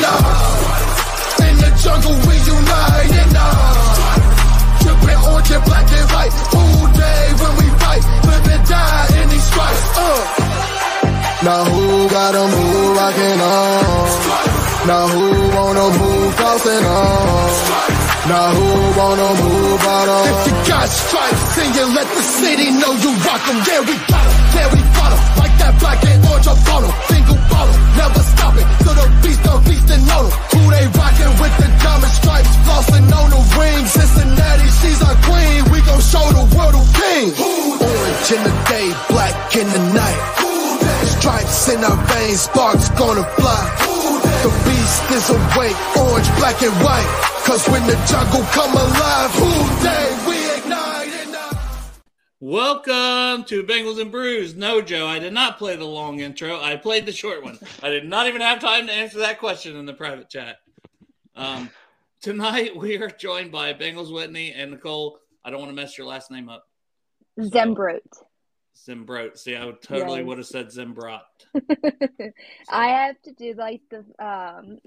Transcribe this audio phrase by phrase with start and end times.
[0.00, 4.80] In the jungle we unite nah.
[4.80, 6.32] Dripping orange and black and white.
[6.56, 8.04] All day when we fight.
[8.24, 9.84] Live and die in these stripes.
[9.96, 10.50] Uh.
[11.44, 14.40] Now who gotta move rockin' on?
[14.88, 17.50] Now who wanna move crossing on?
[18.28, 20.28] Now who wanna move out on?
[20.28, 23.56] If you got stripes, then you let the city know you rock 'em.
[23.68, 24.34] Yeah, we got got 'em.
[24.56, 25.39] Yeah, we fought 'em.
[25.70, 26.92] That black up on 'em.
[27.06, 28.66] Single bottle, never stop it.
[28.82, 30.32] To the beast, the beast and on 'em.
[30.50, 32.50] Who they rockin' with the diamond stripes?
[32.64, 33.86] Flossin' on the ring.
[33.86, 35.70] Cincinnati, she's our queen.
[35.70, 37.30] We gon' show the world who king.
[37.38, 40.18] Orange in the day, black in the night.
[41.06, 43.62] Stripes in our veins, sparks gonna fly.
[44.42, 47.10] The beast is awake, orange, black and white.
[47.46, 49.52] Cause when the jungle come alive, who
[49.86, 50.19] and
[52.42, 54.54] Welcome to Bengals and Brews.
[54.54, 56.58] No, Joe, I did not play the long intro.
[56.58, 57.58] I played the short one.
[57.82, 60.56] I did not even have time to answer that question in the private chat.
[61.36, 61.68] Um,
[62.22, 65.18] tonight we are joined by Bengals Whitney and Nicole.
[65.44, 66.64] I don't want to mess your last name up.
[67.38, 68.00] Zembrot.
[68.74, 69.36] Zimbrot.
[69.36, 70.26] See, I would totally Yes.
[70.26, 71.20] would have said Zimbrot.
[72.70, 74.78] I have to do like the um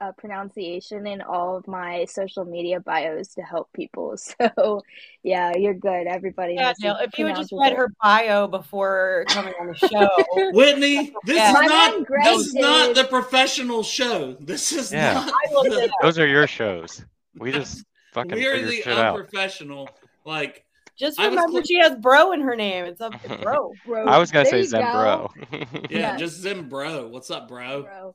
[0.00, 4.16] uh, pronunciation in all of my social media bios to help people.
[4.40, 4.82] So
[5.22, 6.06] yeah, you're good.
[6.06, 6.54] Everybody.
[6.54, 7.78] Yeah, has to Jill, if you would just read it.
[7.78, 10.08] her bio before coming on the show,
[10.52, 11.48] Whitney, this Yeah.
[11.48, 14.36] is My not this is not the professional show.
[14.40, 15.14] This is Yeah.
[15.14, 15.26] not
[15.64, 17.04] the- Those are your shows.
[17.36, 17.84] We just
[18.14, 19.16] fucking we are the shit out.
[19.16, 19.88] unprofessional.
[20.24, 20.64] Like
[20.96, 22.86] Just I was remember she has bro in her name.
[22.86, 23.12] It's up
[23.42, 23.72] bro.
[23.86, 25.30] Bro, I was gonna there say you go.
[25.32, 25.90] Zembro.
[25.90, 26.16] yeah, Yeah.
[26.16, 27.08] just Zimbro.
[27.10, 27.82] What's up, bro?
[27.82, 28.14] Bro.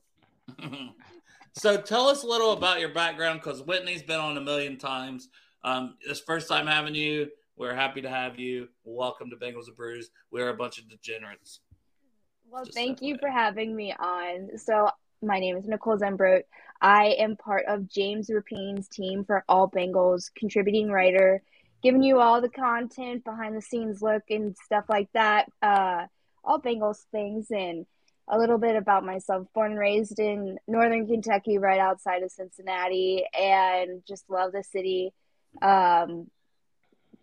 [1.58, 5.30] So tell us a little about your background because Whitney's been on a million times.
[5.64, 7.30] Um, it's first time having you.
[7.56, 8.68] We're happy to have you.
[8.84, 10.10] Welcome to Bengals and Brews.
[10.32, 11.62] We're a bunch of degenerates.
[12.50, 13.20] Well, Just thank you FYI.
[13.22, 14.58] for having me on.
[14.58, 14.90] So,
[15.22, 16.42] my name is Nicole Zembrot.
[16.82, 21.42] I am part of James Rapien's team for All Bengals, contributing writer,
[21.82, 25.50] giving you all the content, behind the scenes look, and stuff like that.
[25.62, 26.08] Uh,
[26.44, 27.86] all Bengals things, and
[28.28, 29.48] a little bit about myself.
[29.54, 35.14] Born and raised in Northern Kentucky, right outside of Cincinnati, and just love the city.
[35.62, 36.30] Um,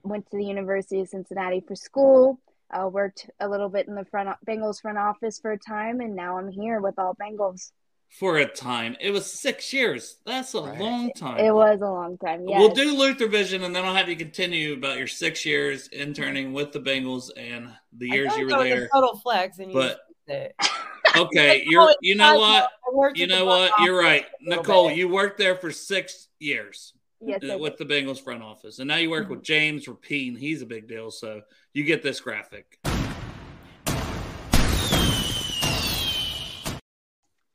[0.04, 2.40] went to the University of Cincinnati for school.
[2.72, 6.14] Uh, worked a little bit in the front Bengals front office for a time, and
[6.16, 7.70] now I'm here with all Bengals.
[8.18, 10.18] For a time, it was six years.
[10.26, 10.78] That's a Right.
[10.78, 11.38] long time.
[11.44, 12.46] It was a long time.
[12.46, 12.58] Yes.
[12.60, 16.52] We'll do Luther Vision, and then I'll have you continue about your six years interning
[16.52, 18.88] with the Bengals and the years feel you were that was a there.
[18.92, 20.54] total flex, and you But just it.
[21.16, 21.94] Okay, you're.
[22.00, 22.70] You know what?
[23.14, 23.72] You know what?
[23.80, 24.90] You're right, Nicole.
[24.90, 26.92] You worked there for six years.
[27.20, 29.32] yes, uh, with the Bengals front office, and now you work Mm-hmm.
[29.34, 30.36] with James Rapien.
[30.38, 31.42] He's a big deal, so
[31.72, 32.78] you get this graphic.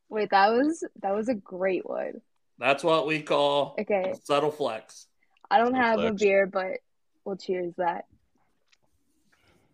[0.09, 2.21] Wait, that was that was a great one.
[2.57, 5.05] That's what we call Okay, subtle flex.
[5.51, 6.79] I don't Good have a beer, but
[7.25, 8.05] we'll cheers that.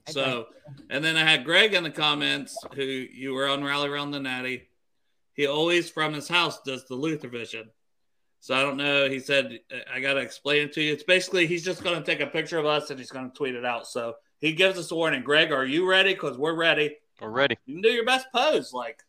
[0.07, 0.45] I So,
[0.89, 4.19] and then I had Greg in the comments, who you were on Rally Around the
[4.19, 4.69] Natty.
[5.33, 7.69] He always from his house does the Luther Vision.
[8.39, 9.09] So I don't know.
[9.09, 9.59] He said
[9.91, 10.91] I got to explain it to you.
[10.91, 13.35] It's basically he's just going to take a picture of us and he's going to
[13.35, 13.87] tweet it out.
[13.87, 15.23] So he gives us a warning.
[15.23, 16.13] Greg, are you ready?
[16.13, 16.97] Because we're ready.
[17.21, 17.57] We're ready.
[17.65, 18.73] You can do your best pose.
[18.73, 19.01] Like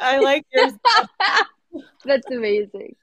[0.00, 0.72] I like yours.
[2.04, 2.96] That's amazing.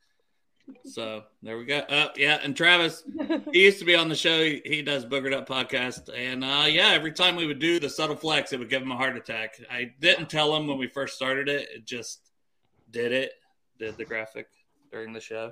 [0.85, 1.23] So.
[1.43, 1.79] There we go.
[1.79, 3.03] Uh, yeah, and Travis,
[3.51, 4.43] he used to be on the show.
[4.43, 7.89] He, he does Boogered Up podcast, and uh, yeah, every time we would do the
[7.89, 9.59] subtle flex, it would give him a heart attack.
[9.69, 11.69] I didn't tell him when we first started it.
[11.73, 12.31] It just
[12.91, 13.33] did it.
[13.77, 14.47] Did the graphic
[14.91, 15.51] during the show.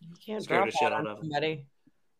[0.00, 1.66] You can't Scared drop shit out of somebody.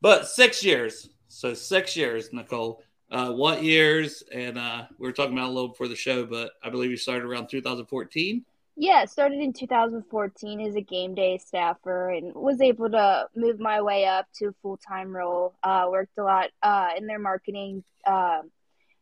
[0.01, 1.09] But six years.
[1.29, 2.83] So six years, Nicole.
[3.11, 4.23] Uh, what years?
[4.33, 6.97] And uh, we were talking about a little before the show, but I believe you
[6.97, 8.45] started around 2014.
[8.77, 13.83] Yeah, started in 2014 as a game day staffer and was able to move my
[13.83, 15.55] way up to a full time role.
[15.63, 18.51] Uh, worked a lot uh, in their marketing um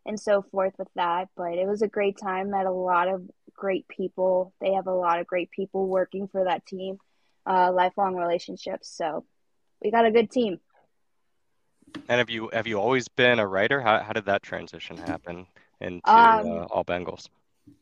[0.07, 1.29] and so forth with that.
[1.37, 2.51] But it was a great time.
[2.51, 3.23] Met a lot of
[3.55, 4.53] great people.
[4.61, 6.99] They have a lot of great people working for that team,
[7.47, 8.89] uh, lifelong relationships.
[8.97, 9.25] So
[9.83, 10.59] we got a good team.
[12.09, 13.81] And have you have you always been a writer?
[13.81, 15.47] How how did that transition happen
[15.81, 17.29] into Um, uh, all Bengals?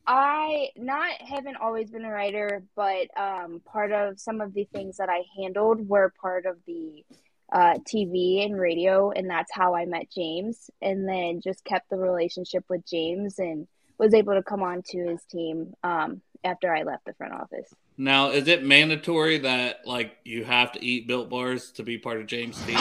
[0.05, 4.97] I not haven't always been a writer, but um, part of some of the things
[4.97, 7.05] that I handled were part of the
[7.51, 10.69] uh, TV and radio, and that's how I met James.
[10.81, 13.67] And then just kept the relationship with James and
[13.99, 17.71] was able to come on to his team um, after I left the front office.
[17.97, 22.19] Now, is it mandatory that like you have to eat built bars to be part
[22.19, 22.77] of James' team?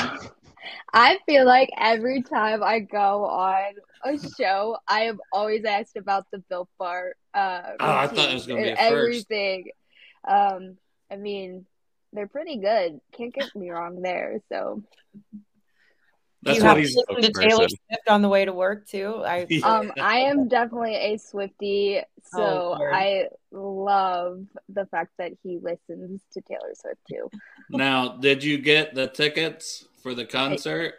[0.93, 3.75] I feel like every time I go on
[4.05, 7.15] a show, I am always asked about the Built Bar.
[7.35, 8.93] Uh, Oh, I thought it was gonna be and a first.
[9.31, 9.71] everything.
[10.27, 10.77] Um,
[11.11, 11.67] I mean,
[12.13, 13.01] they're pretty good.
[13.13, 14.41] Can't get me wrong there.
[14.49, 14.83] So,
[16.43, 16.95] That's you what have he's.
[16.95, 17.69] to to Taylor spokesperson.
[17.89, 19.23] Swift on the way to work too.
[19.25, 22.01] I um, I am definitely a Swifty.
[22.23, 27.29] So Oh, I love the fact that he listens to Taylor Swift too.
[27.71, 30.95] Now, did you get the tickets for the concert?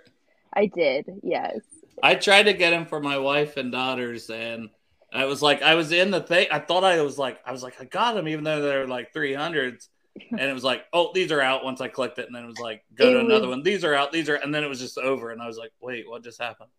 [0.54, 1.60] I did, yes.
[2.02, 4.70] I tried to get them for my wife and daughters, and
[5.14, 6.48] I was like, I was in the thing.
[6.52, 9.14] I thought I was like, I was like, I got them, even though they're like
[9.14, 9.90] three hundreds.
[10.32, 11.64] And it was like, oh, these are out.
[11.64, 13.64] Once I clicked it, and then it was like, go It to another was- one.
[13.64, 14.12] These are out.
[14.12, 15.32] These are, and then it was just over.
[15.32, 16.70] And I was like, wait, what just happened?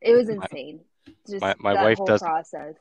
[0.00, 0.80] It was My- insane.
[1.28, 2.74] Just my- my that wife whole does- process.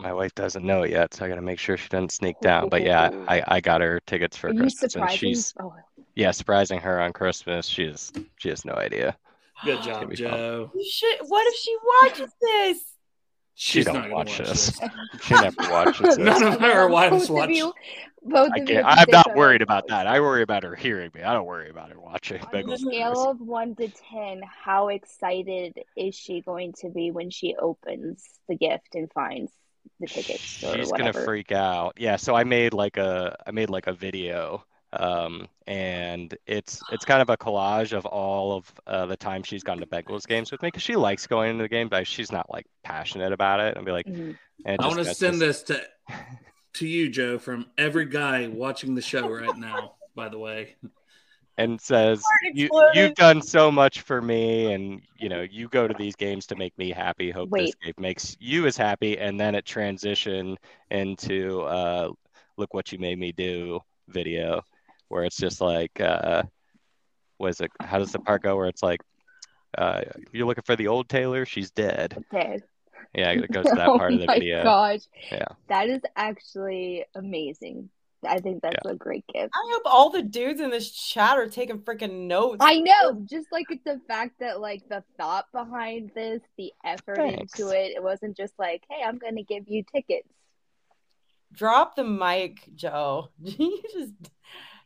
[0.00, 2.68] My wife doesn't know it yet, so I gotta make sure she doesn't sneak down.
[2.68, 5.74] But yeah, I, I got her tickets for Are Christmas, and she's Oh,
[6.18, 7.66] yeah surprising her on Christmas.
[7.66, 9.16] She has she has no idea.
[9.64, 10.12] Good job.
[10.14, 10.70] Joe.
[10.74, 11.18] You should.
[11.26, 12.84] What if she watches this?
[13.54, 14.78] She She's don't not watch watch this.
[14.78, 14.90] this.
[15.22, 16.54] She never watches None this.
[16.54, 17.50] of her wives both of watch.
[17.50, 17.72] you,
[18.22, 20.06] both I of you can't, at the I'm not worried about that.
[20.06, 21.22] I worry about her hearing me.
[21.22, 22.74] I don't worry about her watching On Bengals.
[22.74, 27.56] A scale of one to ten, how excited is she going to be when she
[27.56, 29.50] opens the gift and finds
[29.98, 31.94] the tickets or She's gonna freak out.
[31.98, 37.04] Yeah, so I made like a I made like a video um and it's it's
[37.04, 40.50] kind of a collage of all of uh, the time she's gone to Bengals games
[40.50, 43.60] with me because she likes going into the game but she's not like passionate about
[43.60, 43.76] it.
[43.76, 44.38] And be like Mhm.
[44.64, 45.88] and I just want to send this- this to
[46.74, 49.94] to you, Joe, from every guy watching the show right now.
[50.14, 50.76] By the way,
[51.56, 52.24] and says
[52.54, 56.46] you you've done so much for me and you know you go to these games
[56.46, 57.30] to make me happy.
[57.30, 59.18] Hope this game makes you as happy.
[59.18, 60.56] And then it transition
[60.90, 62.10] into uh
[62.56, 64.62] look what you made me do video
[65.08, 66.42] where it's just like uh
[67.38, 69.00] was it how does the part go where it's like
[69.76, 70.02] uh
[70.32, 72.62] you're looking for the old Taylor she's dead Dead.
[73.14, 75.00] yeah it goes to that oh part of the my video gosh.
[75.30, 75.46] Yeah.
[75.68, 77.90] That is actually amazing.
[78.26, 79.52] I think that's a great gift.
[79.54, 82.58] I hope all the dudes in this chat are taking freaking notes.
[82.60, 87.16] I know, just like it's the fact that like the thought behind this, the effort
[87.16, 87.58] Thanks.
[87.58, 90.28] into it, it wasn't just like, "Hey, I'm going to give you tickets."
[91.52, 93.28] Drop the mic, Joe.
[93.40, 94.12] you just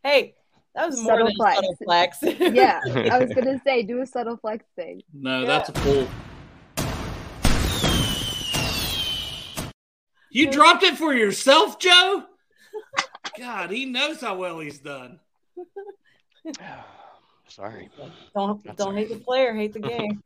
[0.03, 0.35] hey,
[0.75, 1.57] that was more Subtle than flex.
[1.57, 2.19] subtle flex.
[2.55, 2.81] Yeah,
[3.13, 5.03] I was going to say do a subtle flex thing.
[5.13, 5.47] no, Yeah.
[5.47, 6.09] that's a pull.
[10.35, 12.25] You dropped it for yourself, Joe.
[13.39, 15.21] God, he knows how well he's done.
[17.49, 17.91] sorry
[18.35, 20.23] don't That's don't all hate the player, hate the game.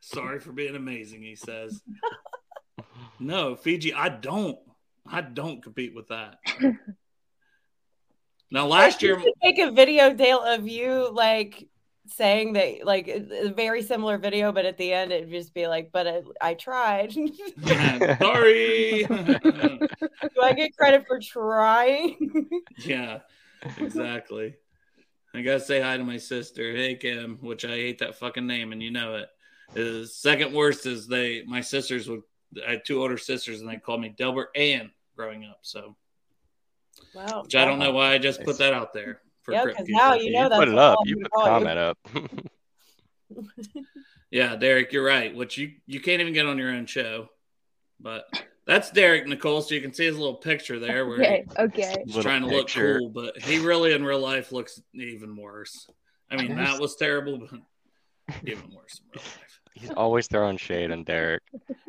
[0.00, 1.82] Sorry for being amazing, he says.
[3.20, 4.58] No, Fiji, I don't.
[5.06, 6.38] I don't compete with that.
[8.50, 11.68] Now, last year, make a video, Dale, of you like
[12.06, 15.90] saying that, like a very similar video, but at the end it'd just be like,
[15.92, 17.28] "But I, I tried." Do
[18.20, 19.04] sorry.
[19.08, 22.48] Do I get credit for trying?
[22.78, 23.20] yeah,
[23.76, 24.56] exactly.
[25.34, 26.72] I gotta say hi to my sister.
[26.72, 29.28] Hey Kim, which I hate that fucking name, and you know it.
[29.74, 32.22] The second worst is they my sisters would
[32.66, 35.58] I had two older sisters and they called me Delbert Ann growing up.
[35.62, 35.96] So
[37.14, 37.42] wow.
[37.42, 39.20] which I don't know why I just put that out there.
[39.42, 39.98] For Yeah, Crypt 'cause Keeper.
[39.98, 41.64] now you know that's put it up you put gonna the call you.
[41.66, 41.98] comment up
[44.30, 45.34] Yeah, Derek, you're right.
[45.34, 47.28] Which you you can't even get on your own show.
[48.00, 48.24] But
[48.66, 52.02] that's Derek Nicole, so you can see his little picture there where Okay, okay.
[52.04, 52.92] he's Little trying to picture.
[52.94, 55.88] look cool, but he really in real life looks even worse.
[56.30, 57.58] I mean, that was terrible, but
[58.44, 59.60] even worse in real life.
[59.78, 61.42] He's always throwing shade on Derek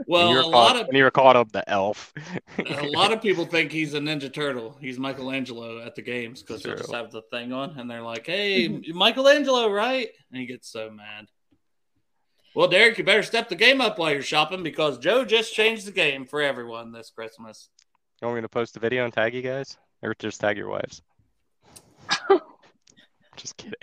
[0.08, 2.14] Well, you a were lot calling, of when you were calling him the elf
[2.58, 4.78] a lot of people think he's a Ninja Turtle.
[4.80, 8.26] He's Michelangelo at the games because they just have the thing on, and they're like,
[8.26, 11.28] "Hey, Michelangelo, right?" And he gets so mad.
[12.56, 15.86] Well, Derek, you better step the game up while you're shopping because Joe just changed
[15.86, 17.70] the game for everyone this Christmas.
[18.22, 19.78] You want me to post a video and tag you guys?
[20.02, 21.02] Or just tag your wives?
[23.38, 23.74] just kidding.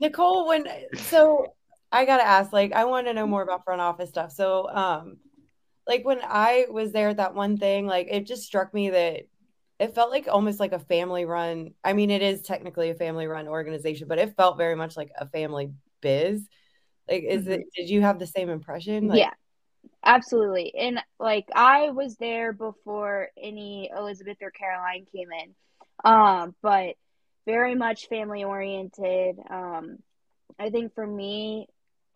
[0.00, 1.54] Nicole, when so
[1.90, 4.32] I gotta ask, like, I want to know more about front office stuff.
[4.32, 5.18] So, um,
[5.86, 9.22] like when I was there at that one thing, like it just struck me that
[9.80, 11.72] it felt like almost like a family run.
[11.82, 15.10] I mean, it is technically a family run organization, but it felt very much like
[15.18, 16.46] a family biz.
[17.08, 17.62] Like, is it?
[17.74, 19.08] Did you have the same impression?
[19.08, 19.30] Like, yeah.
[20.04, 20.74] Absolutely.
[20.78, 25.54] And like I was there before any Elizabeth or Caroline came in.
[26.04, 26.94] Um, but
[27.46, 29.36] very much family oriented.
[29.48, 29.98] Um,
[30.58, 31.68] I think for me,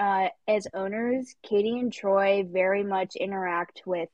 [0.03, 4.09] uh, as owners, Katie and Troy very much interact with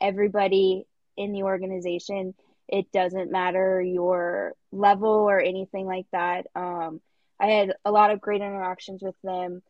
[0.00, 0.86] everybody
[1.18, 2.34] in the organization.
[2.66, 6.46] It doesn't matter your level or anything like that.
[6.54, 7.02] Um,
[7.38, 9.60] I had a lot of great interactions with them.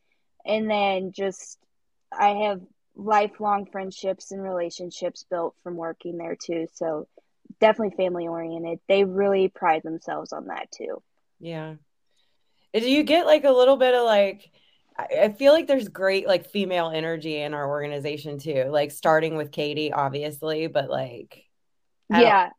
[0.47, 1.59] And then just,
[2.13, 2.61] I have
[2.95, 6.69] lifelong friendships and relationships built from working there too.
[6.75, 7.09] So
[7.59, 8.79] definitely family oriented.
[8.87, 11.03] They really pride themselves on that too.
[11.41, 11.75] Yeah.
[12.73, 14.53] Do you get like a little bit of like,
[14.97, 18.67] I feel like there's great like female energy in our organization too.
[18.69, 21.45] Like starting with Katie, obviously, but like,
[22.13, 22.51] I yeah,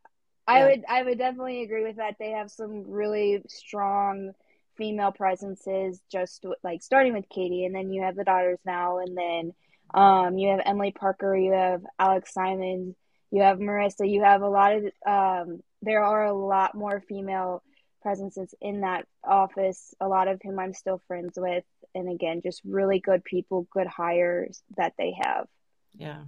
[0.45, 0.65] I yeah.
[0.65, 2.15] would I would definitely agree with that.
[2.19, 4.31] They have some really strong
[4.77, 6.01] female presences.
[6.11, 9.53] Just like starting with Katie, and then you have the daughters now, and then
[9.93, 12.95] um, you have Emily Parker, you have Alex Simon,
[13.31, 14.09] you have Marissa.
[14.09, 17.63] You have a lot of um, there are a lot more female
[18.01, 19.93] presences in that office.
[20.01, 21.63] A lot of whom I'm still friends with,
[21.95, 25.47] and again, just really good people, good hires that they have.
[25.95, 26.23] Yeah,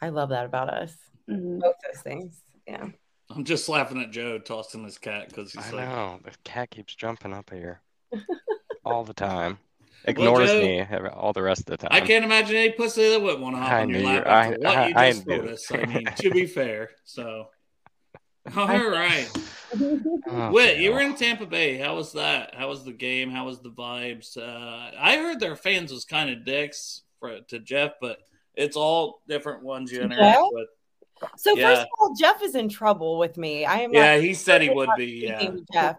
[0.00, 0.94] I love that about us.
[1.28, 1.58] Mm-hmm.
[1.58, 2.40] Both those things.
[2.66, 2.88] Yeah.
[3.30, 6.70] I'm just laughing at Joe tossing his cat because he's I like, know the cat
[6.70, 7.80] keeps jumping up here
[8.84, 9.58] all the time.
[10.06, 11.88] Ignores well, Joe, me all the rest of the time.
[11.90, 14.58] I can't imagine any pussy that would want to hop I on your lap after
[14.58, 15.72] what I, you just I told us.
[15.72, 17.48] I mean, to be fair, so
[18.56, 19.28] all right.
[19.76, 21.76] Oh, Wait, you were in Tampa Bay.
[21.78, 22.54] How was that?
[22.54, 23.28] How was the game?
[23.28, 24.36] How was the vibes?
[24.36, 28.18] Uh, I heard their fans was kind of dicks for, to Jeff, but
[28.54, 30.48] it's all different ones you interact yeah.
[30.52, 30.68] with.
[31.36, 31.68] So yeah.
[31.68, 33.64] first of all, Jeff is in trouble with me.
[33.64, 33.92] I am.
[33.92, 35.26] Yeah, he said he would be.
[35.26, 35.50] Yeah.
[35.72, 35.96] Jeff.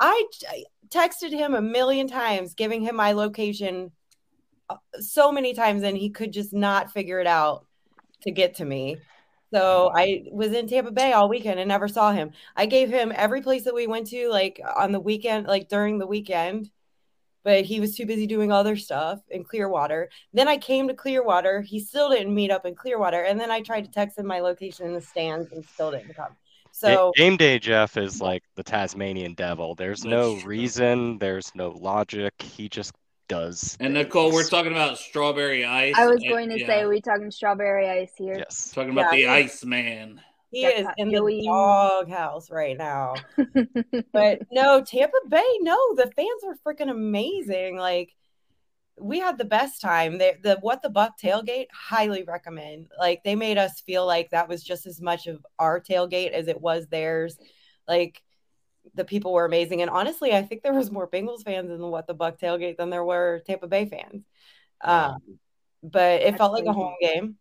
[0.00, 0.24] I
[0.88, 3.92] texted him a million times, giving him my location
[4.70, 7.66] uh, so many times, and he could just not figure it out
[8.22, 8.96] to get to me.
[9.52, 12.30] So I was in Tampa Bay all weekend and never saw him.
[12.56, 15.98] I gave him every place that we went to, like on the weekend, like during
[15.98, 16.70] the weekend
[17.44, 20.10] but he was too busy doing other stuff in Clearwater.
[20.32, 21.60] Then I came to Clearwater.
[21.60, 23.22] He still didn't meet up in Clearwater.
[23.22, 26.14] And then I tried to text him my location in the stands and still didn't
[26.14, 26.36] come.
[26.74, 29.74] So game day Jeff is like the Tasmanian devil.
[29.74, 32.32] There's no reason, there's no logic.
[32.40, 32.92] He just
[33.32, 33.78] does.
[33.80, 35.94] And Nicole, we're talking about strawberry ice.
[35.96, 36.66] I was going to yeah.
[36.66, 38.34] say, are we talking strawberry ice here?
[38.36, 38.70] Yes.
[38.74, 40.20] Talking about yeah, the ice man.
[40.50, 43.14] He is in the doghouse right now.
[44.12, 47.78] but no, Tampa Bay, no, the fans were freaking amazing.
[47.78, 48.14] Like
[49.00, 50.18] we had the best time.
[50.18, 52.88] The, the what the buck tailgate, highly recommend.
[52.98, 56.48] Like they made us feel like that was just as much of our tailgate as
[56.48, 57.38] it was theirs.
[57.88, 58.22] Like
[58.94, 59.82] the people were amazing.
[59.82, 62.76] And honestly, I think there was more Bengals fans in the what the buck tailgate
[62.76, 64.24] than there were Tampa Bay fans.
[64.82, 65.18] Um,
[65.82, 67.36] but it felt like a home game.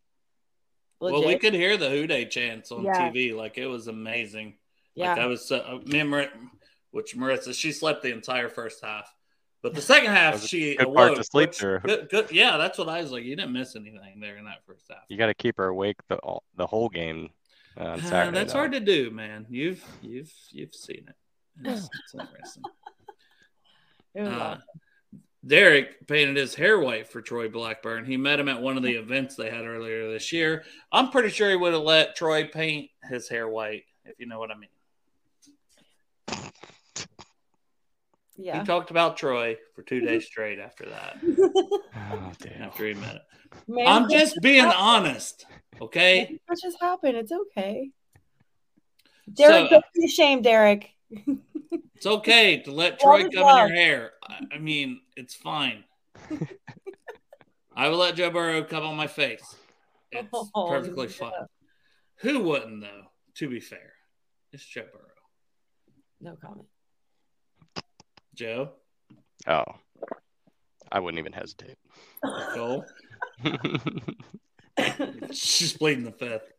[1.00, 1.20] Legit.
[1.20, 3.10] Well, we could hear the Who chants on yeah.
[3.10, 3.36] TV.
[3.36, 4.56] Like it was amazing.
[4.94, 6.28] Yeah, like I was uh, me
[6.92, 9.12] which Marissa she slept the entire first half,
[9.64, 11.16] but the second half she good awoke.
[11.16, 11.80] to sleep through.
[11.80, 13.24] Good, good, yeah, that's what I was like.
[13.24, 15.00] You didn't miss anything there in that first half.
[15.08, 16.20] You got to keep her awake the
[16.56, 17.30] the whole game.
[17.78, 18.60] Uh, Saturday, that's though.
[18.60, 19.48] hard to do, man.
[19.50, 21.16] You've you've you've seen it.
[21.64, 22.64] It's, it's interesting.
[24.20, 24.58] Uh.
[25.46, 28.06] Derek painted his hair white for Troy Blackburn.
[28.06, 30.64] He met him at one of the events they had earlier this year.
[30.92, 34.38] I'm pretty sure he would have let Troy paint his hair white, if you know
[34.38, 34.70] what I mean.
[38.38, 38.60] Yeah.
[38.60, 41.18] He talked about Troy for two days straight after that.
[41.40, 42.62] oh, damn.
[42.62, 43.16] After he met
[43.68, 43.88] him.
[43.88, 44.80] I'm just being happen.
[44.80, 45.46] honest.
[45.82, 46.40] Okay.
[46.48, 47.18] That just happened?
[47.18, 47.90] It's okay.
[49.34, 50.92] Derek, so, don't be ashamed, Derek.
[52.02, 53.70] It's okay to let Troy come love.
[53.70, 54.12] in your hair.
[54.52, 55.84] I mean, it's fine.
[57.76, 59.56] I will let Joe Burrow come on my face.
[60.12, 61.14] It's oh, perfectly yeah.
[61.14, 61.46] fine.
[62.22, 63.04] Who wouldn't, though?
[63.36, 63.94] To be fair,
[64.52, 65.06] it's Joe Burrow.
[66.20, 66.68] No comment.
[68.36, 68.72] Joe.
[69.48, 69.66] Oh,
[70.92, 71.78] I wouldn't even hesitate.
[72.24, 72.86] Nicole.
[75.32, 76.52] She's pleading the fifth.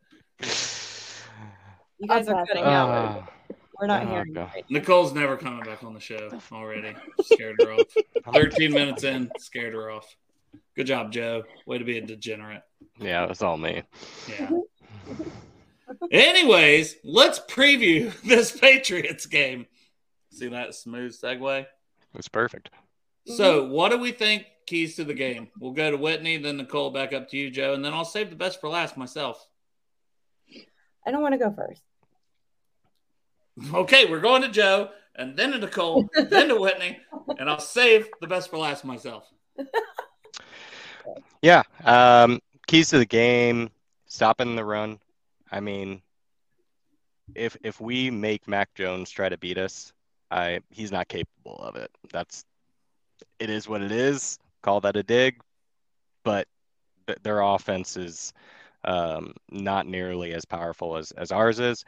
[1.99, 3.29] You guys are cutting uh, out.
[3.83, 6.95] We're not oh, hearing right Nicole's never coming back on the show already.
[7.21, 7.93] Scared her off.
[8.33, 10.15] 13 minutes in, scared her off.
[10.73, 11.43] Good job, Joe.
[11.65, 12.61] Way to be a degenerate.
[12.97, 13.83] Yeah, it was all me.
[14.29, 14.51] Yeah.
[16.11, 19.65] Anyways, let's preview this Patriots game.
[20.31, 21.65] See that smooth segue?
[22.15, 22.69] It's perfect.
[23.25, 25.49] So, what do we think keys to the game?
[25.59, 28.29] We'll go to Whitney, then Nicole, back up to you, Joe, and then I'll save
[28.29, 29.45] the best for last myself.
[31.05, 31.81] I don't want to go first.
[33.73, 36.99] Okay, we're going to Joe, and then to Nicole, then to Whitney,
[37.37, 39.31] and I'll save the best for last myself.
[41.41, 41.63] Yeah.
[41.83, 43.69] Um, keys to the game,
[44.07, 44.99] stopping the run.
[45.51, 46.01] I mean,
[47.35, 49.91] if if we make Mac Jones try to beat us,
[50.31, 51.91] I he's not capable of it.
[52.11, 52.45] That's
[53.39, 54.39] it is what it is.
[54.61, 55.41] Call that a dig,
[56.23, 56.47] but
[57.07, 58.33] th- their offense is
[58.85, 61.83] um, not nearly as powerful as as ours is.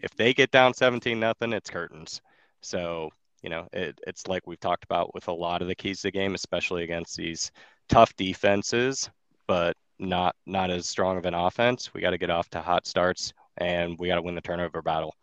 [0.00, 2.20] If they get down 17 nothing, it's curtains.
[2.62, 3.10] So
[3.42, 6.08] you know, it, it's like we've talked about with a lot of the keys to
[6.08, 7.50] the game, especially against these
[7.88, 9.08] tough defenses,
[9.46, 11.92] but not not as strong of an offense.
[11.94, 14.82] We got to get off to hot starts and we got to win the turnover
[14.82, 15.14] battle.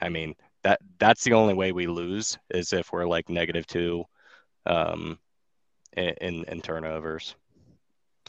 [0.00, 4.04] I mean, that that's the only way we lose is if we're like negative two
[4.66, 5.18] um,
[5.96, 7.34] in, in turnovers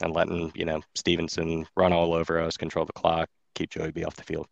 [0.02, 4.04] and letting you know Stevenson run all over us, control the clock, keep Joey B
[4.04, 4.48] off the field.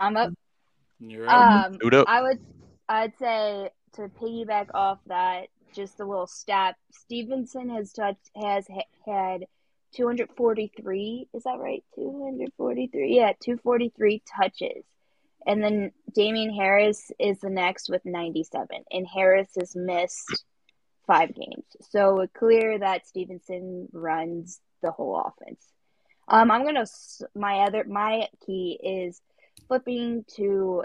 [0.00, 0.32] I'm up.
[1.00, 1.72] You're up.
[1.72, 2.06] Um, up.
[2.08, 2.38] I would,
[2.88, 6.76] I'd say to piggyback off that, just a little stat.
[6.92, 9.46] Stevenson has touched has ha- had
[9.96, 11.28] 243.
[11.34, 11.84] Is that right?
[11.96, 13.16] 243.
[13.16, 14.84] Yeah, 243 touches.
[15.46, 18.66] And then Damien Harris is the next with 97.
[18.90, 20.44] And Harris has missed
[21.06, 21.64] five games.
[21.90, 25.64] So it's clear that Stevenson runs the whole offense.
[26.26, 26.86] Um, I'm gonna
[27.34, 29.20] my other my key is
[29.68, 30.84] flipping to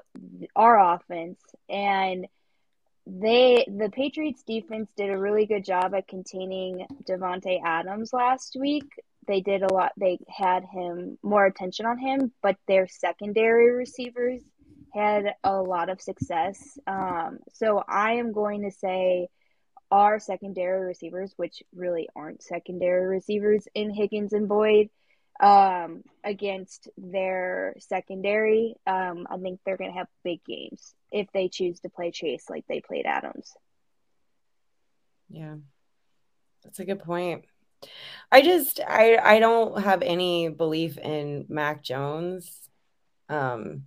[0.56, 2.28] our offense and
[3.06, 8.86] they the Patriots defense did a really good job at containing Davante Adams last week.
[9.28, 9.94] They did a lot.
[9.98, 14.42] They had him more attention on him, but their secondary receivers
[14.94, 16.78] had a lot of success.
[16.88, 19.28] Um, so I am going to say
[19.92, 24.90] our secondary receivers, which really aren't secondary receivers in Higgins and Boyd,
[25.40, 28.76] um, against their secondary.
[28.86, 32.50] Um, I think they're going to have big games if they choose to play Chase
[32.50, 33.54] like they played Adams.
[35.30, 35.56] Yeah.
[36.64, 37.46] That's a good point.
[38.32, 42.70] I just I I don't have any belief in Mac Jones.
[43.30, 43.84] Um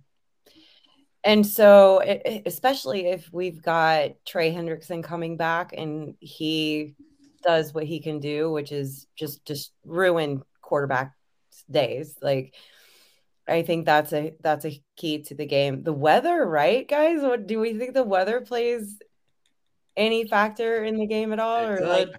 [1.23, 6.95] and so it, especially if we've got Trey Hendrickson coming back and he
[7.43, 11.13] does what he can do, which is just just ruin quarterback
[11.69, 12.15] days.
[12.21, 12.53] Like
[13.47, 15.83] I think that's a that's a key to the game.
[15.83, 17.21] The weather, right, guys?
[17.21, 18.97] What do we think the weather plays
[19.97, 21.65] any factor in the game at all?
[21.65, 22.09] Or like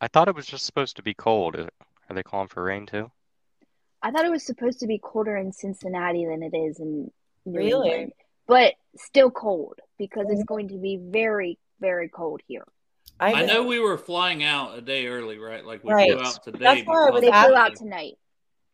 [0.00, 1.56] I thought it was just supposed to be cold.
[1.56, 3.10] Are they calling for rain too?
[4.02, 7.10] I thought it was supposed to be colder in Cincinnati than it is in
[7.44, 7.88] New Really?
[7.90, 8.12] England,
[8.46, 12.64] but still cold because it's going to be very, very cold here.
[13.20, 15.64] I know we were flying out a day early, right?
[15.64, 16.10] Like we Right.
[16.10, 16.58] flew out today.
[16.58, 18.14] That's why I was flew out tonight.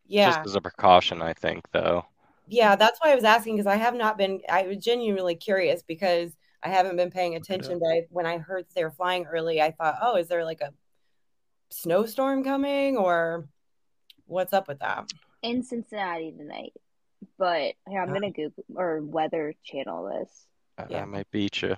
[0.09, 2.05] Yeah, Just as a precaution, I think, though.
[2.47, 4.41] yeah, that's why I was asking because I have not been.
[4.49, 7.79] I was genuinely curious because I haven't been paying attention.
[7.81, 10.61] But I, when I heard they were flying early, I thought, oh, is there like
[10.61, 10.73] a
[11.71, 13.49] snowstorm coming or
[14.27, 15.11] what's up with that?
[15.43, 16.73] in Cincinnati tonight.
[17.39, 18.15] But here, I'm Oh.
[18.15, 20.47] gonna Google or Weather Channel this.
[20.79, 21.03] Uh, I- Yeah.
[21.03, 21.77] I might beat you.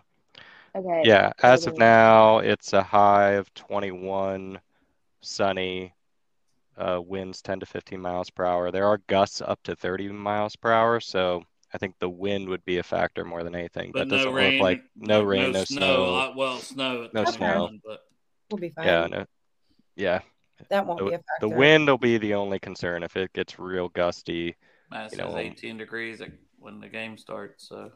[0.74, 1.02] Okay.
[1.04, 4.60] Yeah, as of now, it's a high of 21,
[5.22, 5.92] sunny,
[6.78, 8.70] uh, winds 10 to 15 miles per hour.
[8.70, 11.42] There are gusts up to 30 miles per hour, so
[11.74, 13.90] I think the wind would be a factor more than anything.
[13.92, 14.52] But That no doesn't rain.
[14.54, 16.14] look like no rain, no, snow.
[16.14, 17.08] Uh, well, snow.
[17.12, 17.54] No at snow.
[17.58, 18.00] moment, But
[18.50, 18.86] We'll be fine.
[18.86, 19.24] Yeah, no,
[19.96, 20.20] yeah.
[20.70, 21.24] that won't be a The, factor.
[21.40, 24.56] the wind will be the only concern if it gets real gusty.
[24.90, 26.22] Matt You know, 18 degrees
[26.58, 27.68] when the game starts.
[27.68, 27.90] So,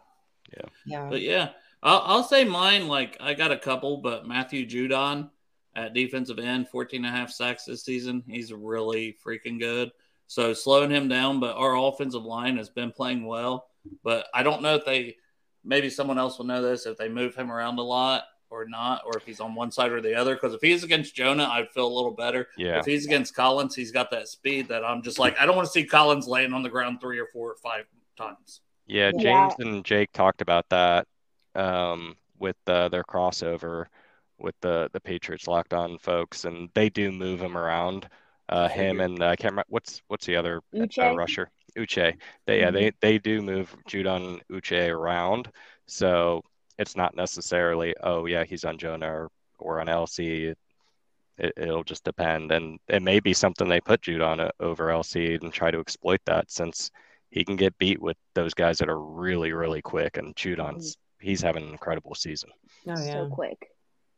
[0.84, 1.50] Yeah, but yeah,
[1.82, 2.86] I'll, I'll say mine.
[2.88, 5.30] Like I got a couple, but Matthew Judon
[5.74, 8.22] at defensive end, 14 and a half sacks this season.
[8.26, 9.90] He's really freaking good.
[10.26, 13.66] So slowing him down, but our offensive line has been playing well.
[14.02, 15.16] But I don't know if they,
[15.64, 19.02] maybe someone else will know this, if they move him around a lot or not,
[19.06, 20.34] or if he's on one side or the other.
[20.34, 22.48] Because if he's against Jonah, I'd feel a little better.
[22.56, 22.78] Yeah.
[22.78, 25.66] If he's against Collins, he's got that speed that I'm just like, I don't want
[25.66, 27.84] to see Collins laying on the ground three or four or five
[28.16, 28.60] times.
[28.86, 29.48] Yeah, Yeah.
[29.48, 31.06] James and Jake talked about that
[31.54, 33.86] um, with uh, their crossover
[34.42, 38.08] with the the Patriots locked on folks, and they do move him around.
[38.48, 40.60] Uh, him and uh, I can't remember what's what's the other
[41.12, 42.14] uh, rusher, Uche.
[42.46, 45.48] They yeah they they do move Judon Uche around,
[45.86, 46.42] so
[46.78, 49.28] it's not necessarily oh yeah he's on Jonah or,
[49.58, 50.54] or on LC.
[51.38, 55.40] It, it'll just depend, and it may be something they put Judon o- over LC
[55.42, 56.90] and try to exploit that since
[57.30, 61.40] he can get beat with those guys that are really really quick and Judon's he's
[61.40, 62.50] having an incredible season.
[62.88, 63.68] oh yeah, So quick.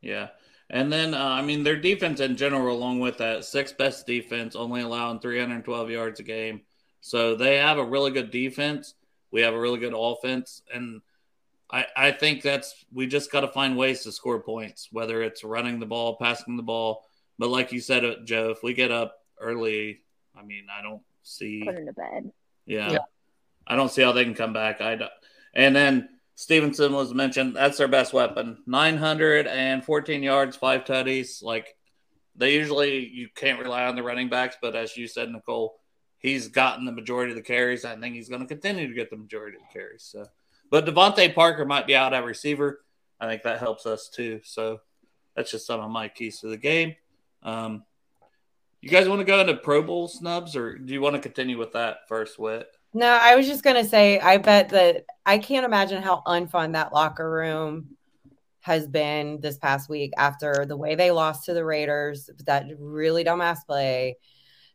[0.04, 0.28] Yeah.
[0.70, 4.56] And then, uh, I mean, their defense in general, along with that, sixth best defense,
[4.56, 6.62] only allowing 312 yards a game.
[7.00, 8.94] So they have a really good defense.
[9.30, 10.62] We have a really good offense.
[10.72, 11.00] And
[11.70, 15.44] I, I think that's, we just got to find ways to score points, whether it's
[15.44, 17.04] running the ball, passing the ball.
[17.38, 20.00] But like you said, uh, Joe, if we get up early,
[20.36, 21.62] I mean, I don't see.
[21.64, 22.32] Put him to bed.
[22.66, 22.92] Yeah.
[22.92, 22.98] Yeah.
[23.66, 24.80] I don't see how they can come back.
[24.80, 25.10] I don't.
[25.54, 27.56] And then Stevenson was mentioned.
[27.56, 28.58] That's their best weapon.
[28.66, 31.42] 914 yards, five tutties.
[31.42, 31.76] Like
[32.36, 35.76] they usually, you can't rely on the running backs, but as you said, Nicole,
[36.18, 37.84] he's gotten the majority of the carries.
[37.84, 40.02] I think he's going to continue to get the majority of the carries.
[40.02, 40.26] So,
[40.70, 42.84] but DeVante Parker might be out at receiver.
[43.20, 44.40] I think that helps us too.
[44.42, 44.80] So
[45.36, 46.96] that's just some of my keys to the game.
[47.42, 47.84] Um,
[48.80, 51.58] you guys want to go into Pro Bowl snubs, or do you want to continue
[51.58, 52.68] with that first, Wit?
[52.96, 56.92] No, I was just gonna say, I bet that I can't imagine how unfun that
[56.92, 57.88] locker room
[58.60, 63.24] has been this past week after the way they lost to the Raiders, that really
[63.24, 64.16] dumbass play.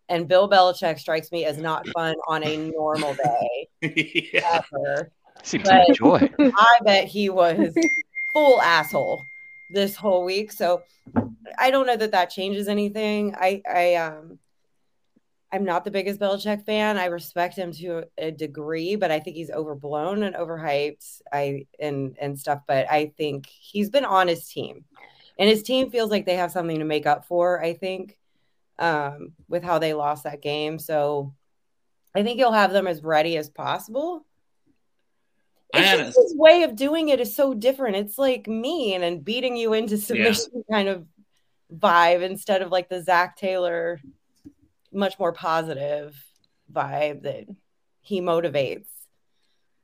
[0.09, 3.69] And Bill Belichick strikes me as not fun on a normal day
[4.33, 4.61] yeah.
[4.73, 5.11] ever.
[5.43, 6.29] Seems But- to enjoy.
[6.57, 7.73] I bet he was
[8.33, 9.23] full asshole
[9.73, 10.51] this whole week.
[10.51, 10.83] So
[11.57, 13.33] I don't know that that changes anything.
[13.39, 14.39] I, I, um,
[15.51, 16.97] I'm not the biggest Belichick fan.
[16.97, 21.21] I respect him to a degree, but I think he's overblown and overhyped.
[21.31, 22.61] I and and stuff.
[22.67, 24.85] But I think he's been on his team,
[25.39, 27.63] and his team feels like they have something to make up for.
[27.63, 28.17] I think
[28.79, 30.79] um, with how they lost that game.
[30.79, 31.33] So
[32.15, 34.25] I think he'll have them as ready as possible.
[35.71, 37.97] It's just his way of doing it is so different.
[37.97, 41.05] It's like mean and beating you into submission kind of
[41.71, 44.01] vibe instead of like the Zac Taylor,
[44.91, 46.15] much more positive
[46.71, 47.45] vibe that
[48.01, 48.87] he motivates.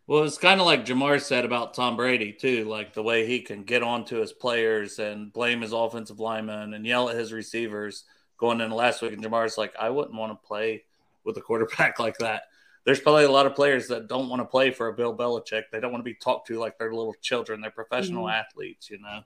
[0.07, 3.41] Well, it's kind of like Ja'Marr said about Tom Brady too, like the way he
[3.41, 8.03] can get onto his players and blame his offensive linemen and yell at his receivers
[8.37, 9.13] going into last week.
[9.13, 10.83] And Ja'Marr's like, I wouldn't want to play
[11.23, 12.43] with a quarterback like that.
[12.83, 15.63] There's probably a lot of players that don't want to play for a Bill Belichick.
[15.71, 17.59] They don't want to be talked to like they're little children.
[17.59, 18.33] They're professional Mhm.
[18.33, 19.21] athletes, you know.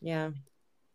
[0.00, 0.30] Yeah.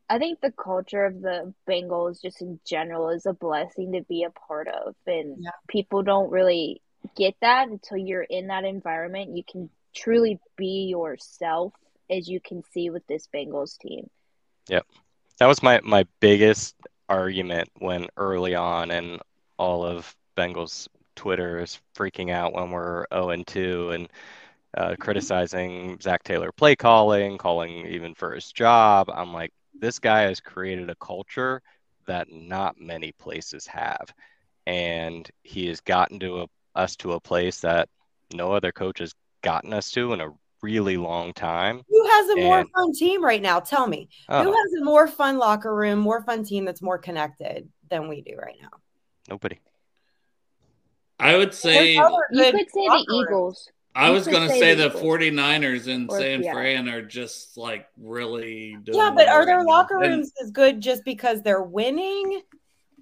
[0.09, 4.23] I think the culture of the Bengals, just in general, is a blessing to be
[4.23, 4.95] a part of.
[5.05, 5.51] And Yeah.
[5.67, 6.81] people don't really
[7.15, 9.35] get that until you're in that environment.
[9.35, 11.73] You can truly be yourself,
[12.09, 14.09] as you can see with this Bengals team.
[14.69, 14.85] Yep.
[15.39, 16.75] That was my my biggest
[17.09, 19.19] argument when early on and
[19.57, 24.09] all of Bengals Twitter is freaking out when we're 0 and 2 and
[24.77, 29.09] uh, criticizing Zac Taylor play calling, calling even for his job.
[29.13, 31.61] I'm like, this guy has created a culture
[32.07, 34.13] that not many places have,
[34.65, 37.89] and he has gotten to a, us to a place that
[38.33, 41.81] no other coach has gotten us to in a really long time.
[41.87, 43.59] Who has a more fun team right now?
[43.59, 44.09] Tell me.
[44.27, 48.07] Who Oh, has a more fun locker room, more fun team that's more connected than
[48.07, 48.69] we do right now?
[49.29, 49.59] nobody.
[51.19, 52.01] I would say You
[52.31, 53.05] could say the rooms.
[53.11, 53.69] Eagles.
[53.95, 56.53] I was going to say say the the 49ers in Or- San yeah.
[56.53, 60.79] Fran are just like really doing Yeah, but are their locker And- rooms as good
[60.81, 62.41] just because they're winning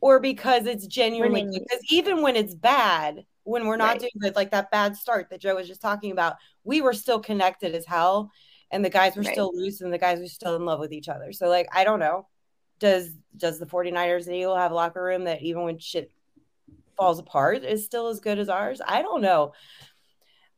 [0.02, 1.64] or because it's genuinely Winning.
[1.68, 4.00] because even when it's bad, when we're not Right.
[4.02, 7.20] doing good, like that bad start that Joe was just talking about, we were still
[7.20, 8.32] connected as hell
[8.72, 9.32] and the guys were Right.
[9.34, 11.32] still loose and the guys were still in love with each other.
[11.34, 12.28] So like I don't know.
[12.80, 16.12] Does does the 49ers and Eagle have a locker room that even when shit
[16.96, 18.82] falls apart is still as good as ours?
[18.86, 19.54] I don't know.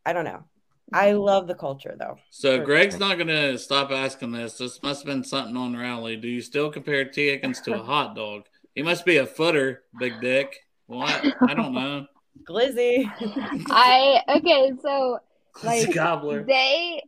[0.05, 0.43] I don't know.
[0.91, 2.17] I love the culture though.
[2.31, 2.65] So Sure.
[2.65, 4.57] Greg's not going to stop asking this.
[4.57, 6.15] This must have been something on rally.
[6.15, 7.27] Do you still compare T.
[7.27, 8.43] Higgins to a hot dog?
[8.73, 10.55] He must be a footer, big dick.
[10.87, 11.23] What?
[11.47, 12.07] I don't know.
[12.47, 13.05] Glizzy.
[13.69, 15.19] I okay, so
[15.63, 16.43] Like, Gobbler.
[16.43, 17.03] they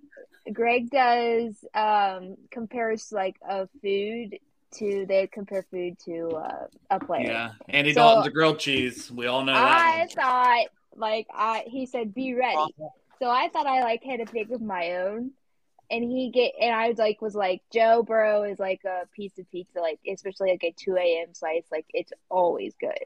[0.51, 4.38] Greg does um compares like a food
[4.73, 7.23] to they compare food to uh, a player.
[7.32, 9.10] Yeah, Andy So- Dalton's a grilled cheese.
[9.12, 9.63] We all know that.
[9.82, 10.08] I one.
[10.10, 12.75] thought like I he said be ready.
[13.19, 15.32] So I thought I like had a pick of my own.
[15.89, 19.38] And he get and I was like was like Joe Burrow is like a piece
[19.38, 23.04] of pizza, like especially like a two AM slice, like it's always good.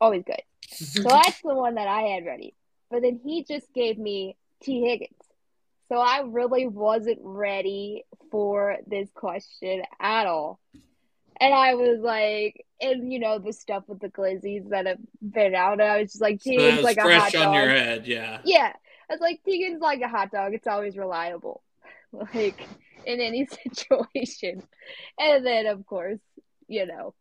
[0.00, 0.40] Always good.
[0.66, 2.54] So that's the one that I had ready.
[2.90, 4.80] But then he just gave me T.
[4.80, 5.12] Higgins.
[5.88, 10.58] So I really wasn't ready for this question at all.
[11.38, 15.54] And I was like, and you know, the stuff with the glizzies that have been
[15.54, 16.56] out, I was just like, So T.
[16.56, 17.54] it Higgins was like a hot fresh on dog.
[17.54, 18.06] your head.
[18.06, 18.40] Yeah.
[18.44, 18.72] Yeah.
[19.10, 20.54] I was like, Tegan's like a hot dog.
[20.54, 21.62] It's always reliable,
[22.34, 22.60] like
[23.06, 24.62] in any situation.
[25.18, 26.20] And then, of course,
[26.68, 27.14] you know,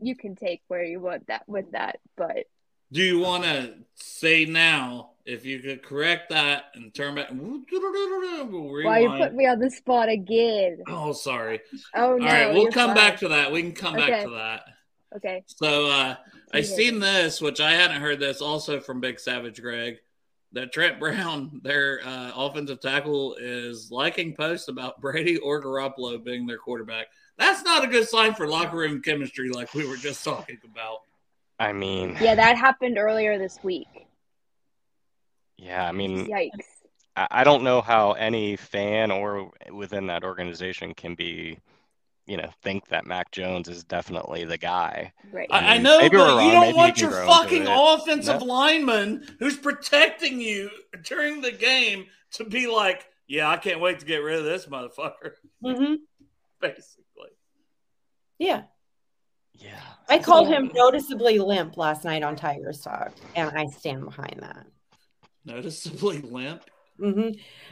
[0.00, 2.00] you can take where you want that with that.
[2.16, 2.46] But
[2.90, 7.28] Do you want to say now if you could correct that and turn back?
[7.30, 10.78] why you put me on the spot again?
[10.88, 11.60] Oh, sorry.
[11.94, 12.26] Oh All no.
[12.26, 12.96] right, we'll come fine.
[12.96, 13.52] back to that.
[13.52, 14.62] We can come back to that.
[15.16, 15.44] Okay.
[15.46, 16.16] So uh,
[16.52, 16.62] I Okay.
[16.62, 19.98] seen this, which I hadn't heard this also from Big Savage Greg.
[20.52, 26.46] That Trent Brown, their uh, offensive tackle, is liking posts about Brady or Garoppolo being
[26.46, 27.06] their quarterback.
[27.38, 30.98] That's not a good sign for locker room chemistry, like we were just talking about.
[31.58, 33.88] I mean, Yeah, that happened earlier this week.
[35.56, 36.50] yeah, I mean, Yikes.
[37.16, 41.58] I I don't know how any fan or within that organization can be,
[42.26, 45.12] you know, think that Mac Jones is definitely the guy.
[45.32, 45.48] Right.
[45.50, 48.46] I I, I know, but we're you don't want can your fucking offensive No.
[48.46, 50.70] lineman who's protecting you
[51.02, 54.66] during the game to be like, yeah, I can't wait to get rid of this
[54.66, 55.32] motherfucker,
[55.64, 55.94] hmm
[56.60, 57.30] basically.
[58.38, 58.62] Yeah.
[59.54, 59.80] Yeah.
[60.08, 64.66] I called him noticeably limp last night on Tiger's Talk, and I stand behind that.
[65.44, 66.62] Noticeably limp.
[66.98, 67.30] hmm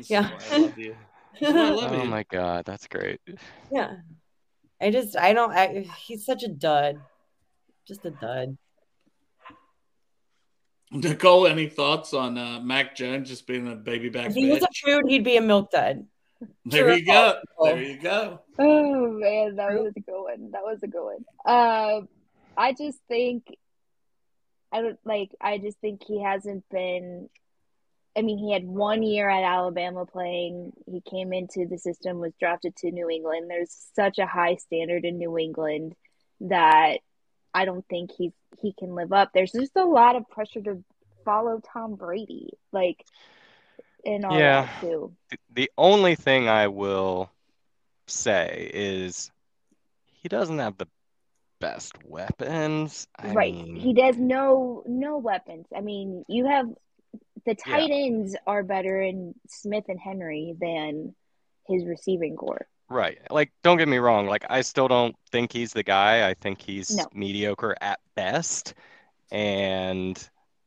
[0.09, 0.31] Yeah.
[0.51, 0.97] I love you.
[1.39, 2.11] This is why I love Oh you.
[2.11, 3.21] my God, that's great.
[3.71, 3.97] Yeah.
[4.81, 6.97] I just, I don't, I, he's such a dud.
[7.87, 8.57] Just a dud.
[10.93, 14.61] Nicole, any thoughts on uh, Mac Jones just being a baby back If he was
[14.61, 14.65] bitch?
[14.65, 16.07] a prude, he'd be a milk dud.
[16.65, 17.35] There True you go.
[17.59, 18.41] or There you go.
[18.59, 20.51] Oh man, that was a good one.
[20.53, 21.25] That was a good one.
[21.45, 22.09] Um,
[22.57, 23.45] I just think
[24.73, 25.31] I don't like.
[25.41, 27.29] I just think he hasn't been.
[28.21, 30.75] I mean, he had one year at Alabama playing.
[30.85, 33.49] He came into the system, was drafted to New England.
[33.49, 35.95] There's such a high standard in New England
[36.41, 36.99] that
[37.55, 39.31] I don't think he he can live up.
[39.33, 40.85] There's just a lot of pressure to
[41.25, 43.03] follow Tom Brady, like,
[44.05, 44.67] and all Yeah.
[44.67, 45.17] that too.
[45.31, 47.31] The- The only thing I will
[48.07, 49.31] say is
[50.13, 50.89] he doesn't have the
[51.59, 53.07] best weapons.
[53.19, 53.55] I Right.
[53.55, 55.67] mean, He does no no weapons.
[55.75, 56.69] I mean, you have
[57.47, 61.15] the tight ends are better in Smith and Henry than
[61.69, 62.67] his receiving core.
[62.89, 63.19] Right.
[63.31, 64.27] Like, don't get me wrong.
[64.27, 66.29] Like, I still don't think he's the guy.
[66.29, 67.07] I think he's No.
[67.15, 68.75] mediocre at best.
[69.31, 70.19] And,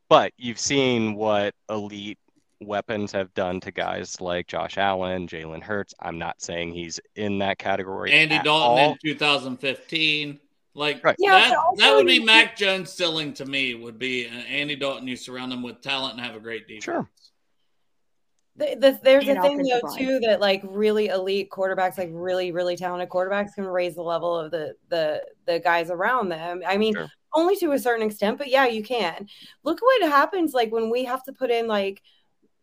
[0.08, 2.18] but you've seen what elite
[2.60, 5.92] weapons have done to guys like Josh Allen, Jalen Hurts.
[6.00, 8.92] I'm not saying he's in that category Andy at Dalton all.
[8.92, 10.40] in 2015.
[10.74, 11.14] Like Right.
[11.18, 14.74] Yeah, that, that would be you- Mac Jones ceiling to me would be uh, Andy
[14.76, 15.06] Dalton.
[15.06, 16.84] You surround him with talent and have a great defense.
[16.84, 17.08] Sure.
[18.56, 19.98] The, the, there's a thing though offensive line.
[19.98, 24.36] too that like really elite quarterbacks, like really really talented quarterbacks, can raise the level
[24.38, 26.62] of the the the guys around them.
[26.64, 27.08] I mean, Sure.
[27.34, 29.26] only to a certain extent, but yeah, you can.
[29.64, 32.00] Look what happens like when we have to put in like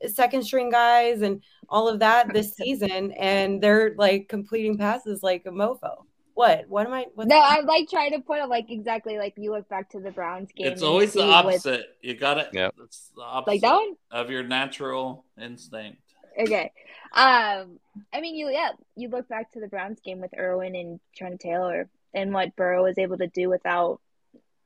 [0.08, 5.46] second string guys and all of that this season, and they're like completing passes like
[5.46, 6.06] a mofo.
[6.42, 6.66] What?
[6.70, 7.06] What am I?
[7.14, 10.00] What's No, I'm like trying to put it like exactly like you look back to
[10.00, 10.66] the Browns game.
[10.66, 11.86] It's always the see with- opposite.
[12.02, 12.50] You got it.
[12.52, 12.70] Yeah.
[12.84, 13.96] It's the opposite like that one.
[14.10, 16.02] of your natural instinct.
[16.40, 16.72] Okay.
[17.14, 17.78] Um,
[18.12, 21.40] I mean, you yeah, you look back to the Browns game with Irwin and Trent
[21.42, 24.00] Taylor and what Burrow was able to do without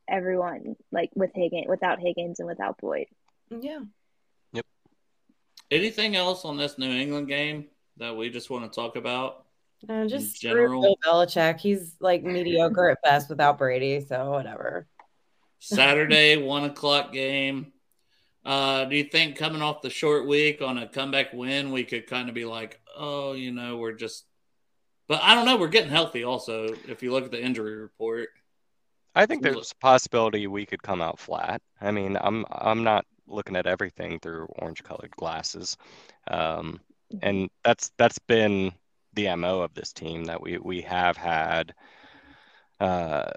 [0.08, 3.08] everyone, like with Higgins, without Higgins and without Boyd.
[3.50, 3.80] yeah.
[4.54, 4.66] Yep.
[5.72, 7.66] Anything else on this New England game
[7.98, 9.45] that we just want to talk about?
[9.88, 10.82] Uh, just screw general.
[10.82, 11.60] Bill Belichick.
[11.60, 14.88] He's like mediocre at best without Brady, so whatever.
[15.60, 17.72] Saturday, one o'clock game.
[18.44, 22.06] Uh, do you think coming off the short week on a comeback win, we could
[22.06, 24.26] kind of be like, oh, you know, we're just.
[25.08, 25.58] But I don't know.
[25.58, 26.24] We're getting healthy.
[26.24, 28.30] Also, if you look at the injury report,
[29.16, 31.62] I think there's a possibility we could come out flat.
[31.80, 35.78] I mean, I'm I'm not looking at everything through orange-colored glasses,
[36.30, 36.82] um,
[37.22, 38.74] and that's that's been
[39.16, 41.74] the MO of this team that we we have had.
[42.80, 43.32] Uh,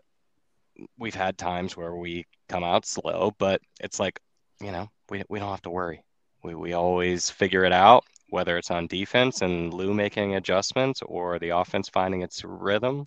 [0.98, 4.20] we've had times where we come out slow, but it's like,
[4.60, 6.02] you know, we we don't have to worry.
[6.42, 11.38] We we always figure it out, whether it's on defense and Lou making adjustments or
[11.38, 13.06] the offense finding its rhythm.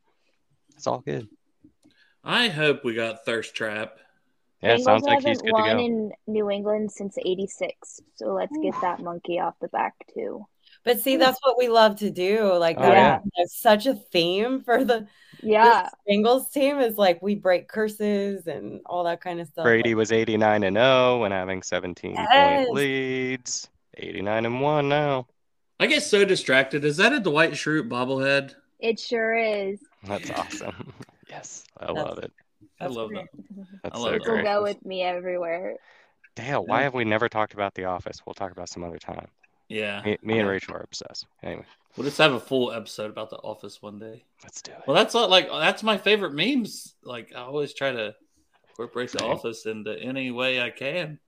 [0.75, 1.27] It's all good.
[2.23, 3.97] I hope we got thirst trap.
[4.61, 5.83] Yeah, it Bengals sounds like he's hasn't good to won go.
[5.83, 10.45] in New England since '86, so let's get that monkey off the back too.
[10.83, 11.19] But see, hmm.
[11.19, 12.53] that's what we love to do.
[12.53, 13.19] Like Oh, that yeah.
[13.37, 15.07] that's such a theme for the
[15.41, 19.63] Yeah, this Bengals team is like we break curses and all that kind of stuff.
[19.63, 22.65] Brady was 89 and 0 when having 17 Yes.
[22.65, 23.69] point leads.
[23.97, 25.27] 89 and 1 now.
[25.79, 26.85] I get so distracted.
[26.85, 28.55] Is that a Dwight Schrute bobblehead?
[28.79, 29.79] it sure is.
[30.05, 30.91] That's awesome.
[31.29, 32.31] yes, I That's- love it.
[32.79, 33.27] I love great.
[33.31, 33.67] that.
[33.83, 34.19] That's I so love that.
[34.21, 34.43] People great.
[34.45, 35.75] go with me everywhere.
[36.35, 38.25] Dale, why have we never talked about The Office?
[38.25, 39.27] We'll talk about some other time.
[39.71, 40.01] Yeah.
[40.03, 41.27] Me, me and Rachel are obsessed.
[41.43, 41.65] Anyway,
[41.97, 44.23] We'll just have a full episode about the office one day.
[44.43, 44.79] let's do it.
[44.87, 46.95] Well, that's not like that's my favorite memes.
[47.03, 48.15] Like I always try to
[48.69, 49.29] incorporate the Same.
[49.31, 51.19] office into any way I can.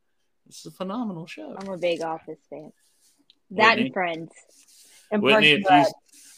[0.47, 1.56] It's a phenomenal show.
[1.58, 2.71] I'm a big Office fan.
[3.51, 3.86] That Whitney?
[3.86, 4.32] and Friends.
[5.12, 5.86] And Whitney, if you, I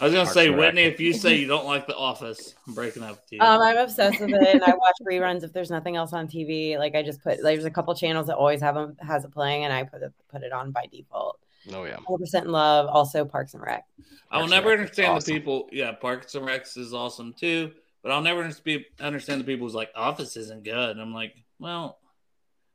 [0.04, 0.66] was gonna Parks say and Rec.
[0.74, 3.40] Whitney, if you say you don't like the office, I'm breaking up with you.
[3.42, 6.78] Um, I'm obsessed with it, and I watch reruns if there's nothing else on TV.
[6.78, 9.64] Like I just put there's a couple channels that always have them has it playing,
[9.66, 11.40] and I put it put it on by default.
[11.74, 11.98] Oh yeah.
[12.08, 12.88] 100% in love.
[12.88, 13.86] Also, Parks and Rec.
[14.32, 15.34] I will never Rec understand awesome.
[15.34, 15.68] the people.
[15.72, 17.72] Yeah, Parks and Rec is awesome too,
[18.04, 20.90] but I'll never understand understand the people who's like Office isn't good.
[20.92, 22.00] And I'm like, well,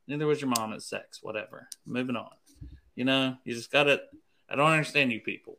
[0.07, 1.19] neither was your mom at sex.
[1.21, 1.67] Whatever.
[1.85, 2.29] Moving on.
[2.95, 4.01] You know, you just got to.
[4.49, 5.57] I don't understand you people.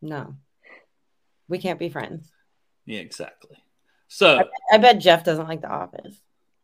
[0.00, 0.34] No,
[1.48, 2.30] we can't be friends.
[2.86, 3.56] Yeah, exactly.
[4.08, 6.20] So I bet Jeff doesn't like The Office,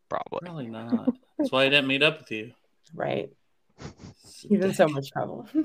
[0.08, 0.40] Probably.
[0.42, 1.14] really not.
[1.38, 2.52] That's why I didn't meet up with you.
[2.94, 3.30] right?
[4.48, 5.48] He's in so much trouble.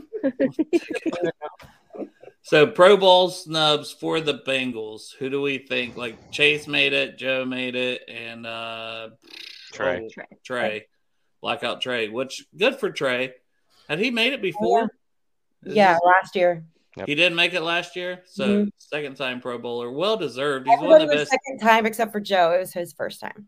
[2.43, 5.13] So Pro Bowl snubs for the Bengals.
[5.19, 5.95] Who do we think?
[5.95, 9.09] Like Chase made it, Joe made it, and uh
[9.71, 10.01] Trey.
[10.03, 10.25] oh, Trey.
[10.43, 10.85] Trey,
[11.41, 12.09] blackout Trey.
[12.09, 13.33] Which good for Trey.
[13.87, 14.89] Had he made it before?
[15.63, 16.65] Is yeah, last year.
[17.05, 18.23] he didn't make it last year.
[18.25, 18.71] So Mhm.
[18.77, 20.67] second time Pro Bowler, well deserved.
[20.67, 21.31] He's one Everybody of the best.
[21.31, 22.51] second time except for Joe.
[22.53, 23.47] It was his first time.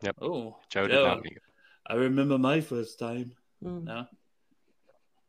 [0.00, 0.16] Yep.
[0.22, 1.06] Oh, Joe did Joe.
[1.06, 1.42] not make it.
[1.86, 3.32] I remember my first time.
[3.64, 3.84] Mm.
[3.84, 4.06] No,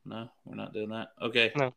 [0.06, 1.10] no, we're not doing that.
[1.22, 1.52] Okay.
[1.56, 1.74] No.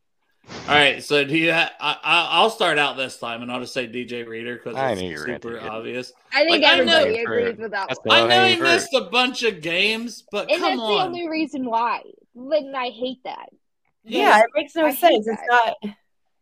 [0.67, 1.03] All right.
[1.03, 1.51] So do you?
[1.51, 4.75] Ha- I, I, I'll start out this time, and I'll just say DJ Reader because
[4.75, 6.13] I it's knew you were gonna super obvious.
[6.33, 8.17] I think Like, I know- everybody agrees with that one.
[8.21, 11.07] I know he missed a bunch of games, but And that's come the on.
[11.07, 12.01] only reason why.
[12.35, 13.49] And I hate that.
[14.03, 15.27] Yeah, it makes no I sense.
[15.27, 15.73] It's not.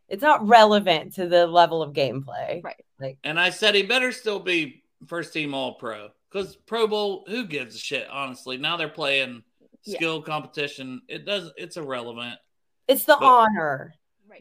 [0.09, 2.61] It's not relevant to the level of gameplay.
[2.63, 2.75] Right.
[2.99, 7.23] Like, And I said he better still be first team All Pro because Pro Bowl,
[7.27, 8.07] who gives a shit?
[8.11, 9.43] Honestly, now they're playing
[9.85, 9.97] Yeah.
[9.97, 11.01] skill competition.
[11.07, 11.51] It does.
[11.57, 12.39] It's irrelevant.
[12.87, 13.93] it's the But- honor.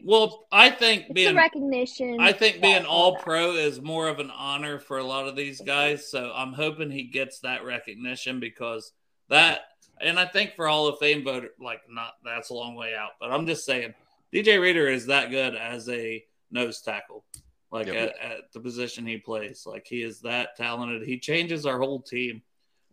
[0.03, 2.19] Well, I think it's being recognition.
[2.19, 3.21] I think being all that.
[3.21, 6.09] pro is more of an honor for a lot of these guys.
[6.09, 8.91] So I'm hoping he gets that recognition because
[9.29, 9.61] that,
[10.01, 13.11] and I think for Hall of Fame voter, like not that's a long way out,
[13.19, 13.93] but I'm just saying
[14.33, 17.23] DJ Reader is that good as a nose tackle,
[17.71, 17.95] like Yep.
[18.19, 19.63] at, at the position he plays.
[19.67, 21.03] Like he is that talented.
[21.07, 22.41] He changes our whole team.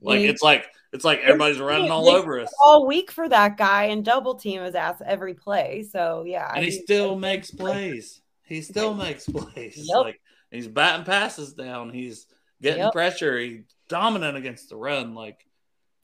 [0.00, 3.84] Like it's like it's like everybody's running all over us, all week for that guy
[3.84, 5.84] and double team his ass every play.
[5.90, 8.20] So yeah, and he still makes plays.
[8.44, 9.74] He still makes plays.
[9.76, 9.96] Yep.
[10.04, 11.90] Like he's batting passes down.
[11.90, 12.26] He's
[12.60, 12.92] getting Yep.
[12.92, 13.38] pressure.
[13.38, 15.14] He's dominant against the run.
[15.14, 15.46] Like,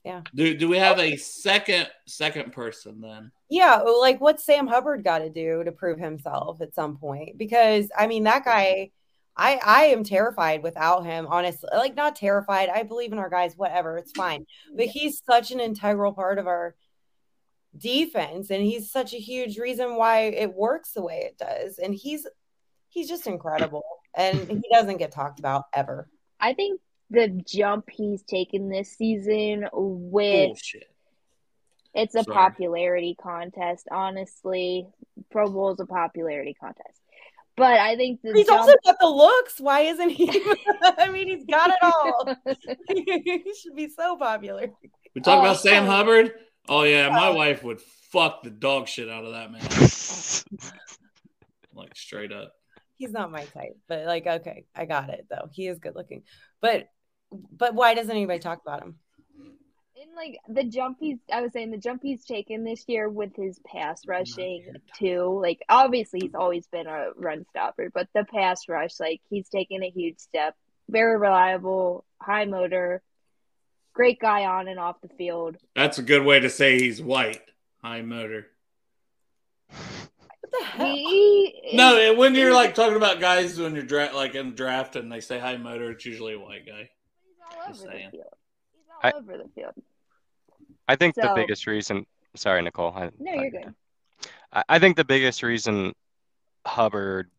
[0.05, 0.21] Yeah.
[0.33, 3.31] Do do we have a second second person then?
[3.49, 7.37] Yeah, like what's Sam Hubbard got to do to prove himself at some point?
[7.37, 8.91] Because I mean, that guy,
[9.37, 11.27] I I am terrified without him.
[11.27, 12.69] Honestly, like not terrified.
[12.69, 13.55] I believe in our guys.
[13.55, 14.45] Whatever, it's fine.
[14.75, 16.75] But he's such an integral part of our
[17.77, 21.77] defense, and he's such a huge reason why it works the way it does.
[21.77, 22.25] And he's
[22.89, 23.83] he's just incredible,
[24.15, 26.09] and he doesn't get talked about ever.
[26.39, 30.89] I think the jump he's taken this season with Bullshit.
[31.93, 32.33] it's a Sorry.
[32.33, 33.87] popularity contest.
[33.91, 34.87] Honestly,
[35.31, 37.01] Pro Bowl is a popularity contest.
[37.57, 39.59] But I think the He's jump also got the looks.
[39.59, 40.29] Why isn't he?
[40.99, 42.35] I mean, he's got it all.
[42.87, 44.67] he should be so popular.
[45.15, 45.87] We talk Oh, about Sam oh.
[45.87, 46.33] Hubbard.
[46.69, 49.61] Oh yeah, my wife would fuck the dog shit out of that man.
[51.73, 52.53] like straight up.
[52.97, 55.49] He's not my type, but like, okay, I got it though.
[55.51, 56.23] He is good looking,
[56.61, 56.87] but
[57.51, 58.97] but why doesn't anybody talk about him?
[59.99, 63.35] And like the jump he's, I was saying the jump he's taken this year with
[63.35, 65.39] his pass rushing too.
[65.41, 69.81] Like obviously he's always been a run stopper, but the pass rush, like he's taken
[69.83, 70.55] a huge step.
[70.87, 73.01] Very reliable, high motor,
[73.93, 75.57] great guy on and off the field.
[75.75, 77.41] That's a good way to say he's white.
[77.81, 78.47] High motor.
[79.69, 80.85] What the hell?
[80.85, 85.11] He No, when you're like talking about guys when you're dra- like in draft and
[85.11, 86.91] they say high motor, it's usually a white guy.
[87.67, 88.36] he's all over the field.
[89.03, 89.73] He's all I- over the field.
[90.89, 92.05] I think the biggest reason.
[92.35, 92.93] Sorry, Nicole.
[92.95, 93.73] I, No, you're good.
[94.53, 95.93] I, I think the biggest reason
[96.65, 97.29] Hubbard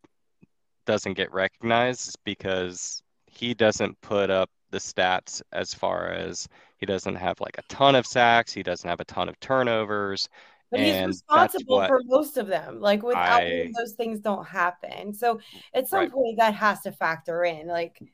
[0.87, 6.85] doesn't get recognized is because he doesn't put up the stats as far as he
[6.87, 10.29] doesn't have like a ton of sacks, he doesn't have a ton of turnovers.
[10.71, 12.81] But he's And that's responsible for most of them.
[12.81, 15.14] Like without him, I- those things don't happen.
[15.14, 15.40] So
[15.73, 16.12] at some Right.
[16.12, 17.66] point, that has to factor in.
[17.66, 18.11] Like, it's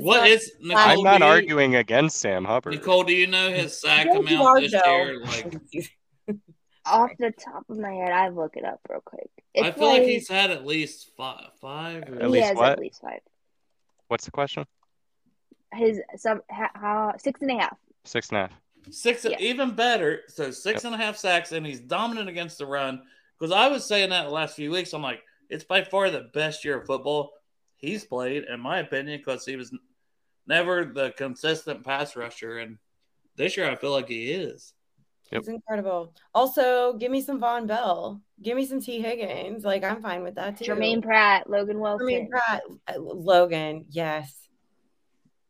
[0.00, 0.78] What not- Nicole?
[0.78, 2.74] I'm not you- arguing against Sam Hubbard.
[2.74, 4.96] Nicole, do you know his sack Yes, you amount are, this Joe.
[4.96, 5.20] year?
[5.24, 5.54] Like,
[6.84, 9.30] Off the top of my head, I look it up real quick.
[9.54, 11.46] It's I feel like he's had at least five.
[11.60, 12.08] Five.
[12.08, 12.72] Or, At he least has what?
[12.72, 13.20] at least five.
[14.08, 14.64] What's the question?
[15.72, 17.76] His some ha, how, six and a half.
[18.04, 18.50] Six and a half.
[18.90, 19.36] Six, Yeah.
[19.38, 20.22] even better.
[20.26, 23.02] So six and a half sacks, and he's dominant against the run.
[23.38, 24.92] Because I was saying that the last few weeks.
[24.92, 27.32] I'm like, it's by far the best year of football
[27.82, 29.74] he's played, in my opinion, because he was
[30.46, 32.78] never the consistent pass rusher, and
[33.36, 34.72] this year I feel like he is.
[35.30, 36.14] He's incredible.
[36.34, 38.20] Also, give me some Vonn Bell.
[38.42, 39.64] Give me some Tee Higgins.
[39.64, 40.64] Like, I'm fine with that too.
[40.66, 42.06] Germaine Pratt, Logan Wilson.
[42.06, 43.86] Germaine Pratt, uh, Logan.
[43.88, 44.36] Yes.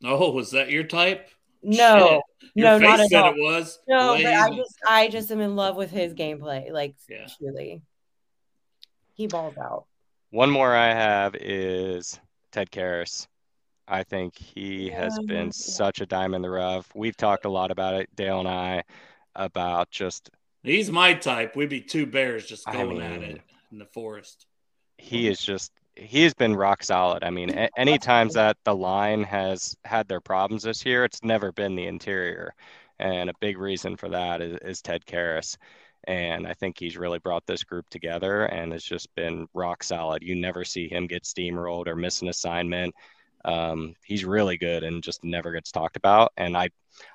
[0.04, 1.28] Oh, was that your type?
[1.64, 2.50] No, Shit.
[2.54, 3.34] Your no, face not at said all.
[3.34, 3.78] it was.
[3.88, 6.70] No, but I just I just am in love with his gameplay.
[6.72, 7.26] Like Yeah.
[7.38, 7.82] truly.
[9.14, 9.86] He balls out.
[10.32, 12.18] One more I have is
[12.52, 13.26] Ted Karras.
[13.86, 15.52] I think he has been yeah.
[15.52, 16.88] such a dime in the rough.
[16.94, 18.84] We've talked a lot about it, Dale and I,
[19.36, 20.30] about just
[20.62, 21.54] He's my type.
[21.54, 24.46] We'd be two bears just I going at it in the forest.
[24.96, 27.24] he is just he has been rock solid.
[27.24, 31.52] I mean, any times that the line has had their problems this year, it's never
[31.52, 32.54] been the interior,
[32.98, 35.58] and a big reason for that is, is Ted Karras.
[36.04, 40.22] And I think he's really brought this group together and it's just been rock solid.
[40.22, 42.94] You never see him get steamrolled or miss an assignment.
[43.44, 46.32] Um, he's really good and just never gets talked about.
[46.36, 46.70] And I,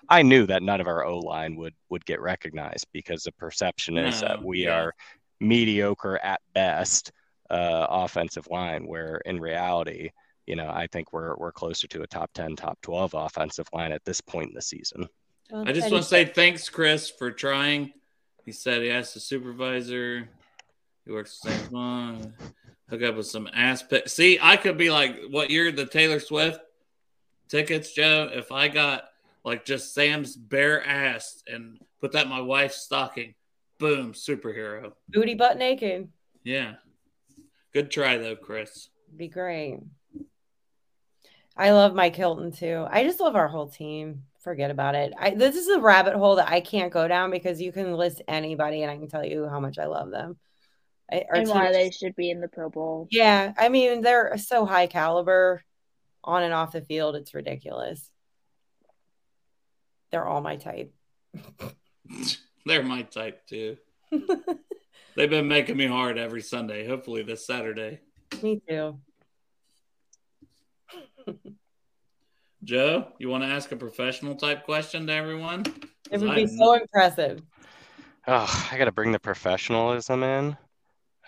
[0.09, 3.97] I knew that none of our O line would would get recognized because the perception
[3.97, 4.79] is that we yeah.
[4.79, 4.93] are
[5.39, 7.11] mediocre at best
[7.49, 10.09] uh, offensive line, where in reality,
[10.45, 13.91] you know, I think we're we're closer to a top ten, top twelve offensive line
[13.91, 15.07] at this point in the season.
[15.51, 17.93] Well, I just want to say thanks, Chris, for trying.
[18.47, 20.29] He said he asked the supervisor.
[21.05, 22.33] He works the same one.
[22.89, 23.83] Hook up with some ass.
[24.05, 26.61] See, I could be like, what you're the Taylor Swift
[27.49, 28.29] tickets, Joe?
[28.31, 29.03] If I got
[29.43, 33.35] like just Sam's bare ass and put that in my wife's stocking,
[33.79, 34.93] boom, superhero.
[35.09, 36.07] booty butt naked.
[36.45, 36.75] Yeah.
[37.73, 38.87] Good try though, Chris.
[39.13, 39.79] Be great.
[41.57, 42.87] I love Mike Hilton too.
[42.89, 44.23] I just love our whole team.
[44.47, 45.11] Forget about it.
[45.19, 48.21] I, this is a rabbit hole that I can't go down because you can list
[48.29, 50.37] anybody and I can tell you how much I love them.
[51.11, 53.09] I, our and why they should be in the Pro Bowl.
[53.11, 55.65] yeah, I mean they're so high caliber
[56.23, 57.17] on and off the field.
[57.17, 58.09] It's ridiculous.
[60.11, 60.93] They're all my type.
[62.65, 63.75] They're my type too.
[65.17, 66.87] They've been making me hard every Sunday.
[66.87, 67.99] Hopefully this Saturday.
[68.41, 68.97] Me too.
[72.67, 75.63] Joe, you want to ask a professional type question to everyone?
[76.11, 77.41] It would I- be so impressive.
[78.27, 80.57] Oh, I got to bring the professionalism in.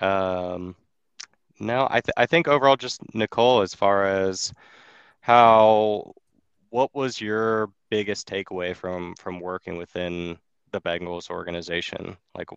[0.02, 0.76] Um,
[1.62, 4.52] no, I th I think overall just Nicole, as far as
[5.22, 6.12] how,
[6.72, 10.38] what was your biggest takeaway from from working within
[10.74, 12.18] the Bengals organization?
[12.36, 12.50] Like,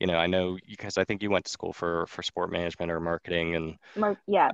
[0.00, 2.52] you know, I know you because I think you went to school for for sport
[2.52, 4.50] management or marketing, and Mar- yeah.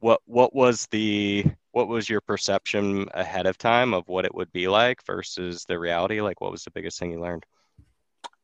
[0.00, 1.44] what what was the
[1.74, 5.76] what was your perception ahead of time of what it would be like versus the
[5.76, 6.20] reality?
[6.20, 7.44] Like, what was the biggest thing you learned?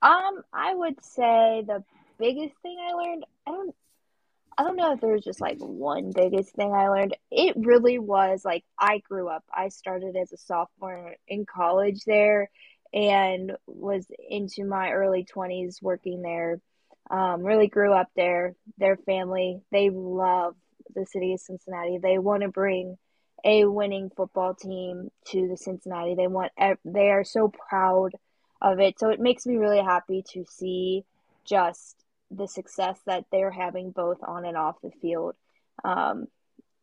[0.03, 1.85] Um, I would say the
[2.19, 3.75] biggest thing I learned, I don't
[4.59, 7.17] I don't know if there's just like one biggest thing I learned.
[7.31, 9.45] It really was like I grew up.
[9.55, 12.51] I started as a sophomore in college there
[12.93, 16.61] and was into my early 20s working there.
[17.11, 18.55] Um, really grew up there.
[18.77, 20.57] Their family, they love
[20.95, 21.99] the city of Cincinnati.
[21.99, 22.99] They want to bring
[23.45, 26.15] a winning football team to the Cincinnati.
[26.15, 26.53] They want
[26.85, 28.13] they are so proud
[28.61, 28.99] of it.
[28.99, 31.05] So it makes me really happy to see
[31.45, 31.97] just
[32.31, 35.35] the success that they're having both on and off the field.
[35.85, 36.27] Um,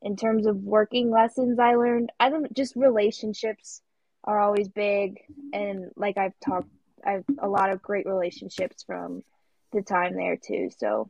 [0.02, 3.82] in terms of working lessons, I learned I don't just relationships
[4.24, 5.22] are always big,
[5.54, 6.70] and like I've talked,
[7.06, 9.24] I've a lot of great relationships from
[9.72, 10.70] the time there too.
[10.78, 11.10] So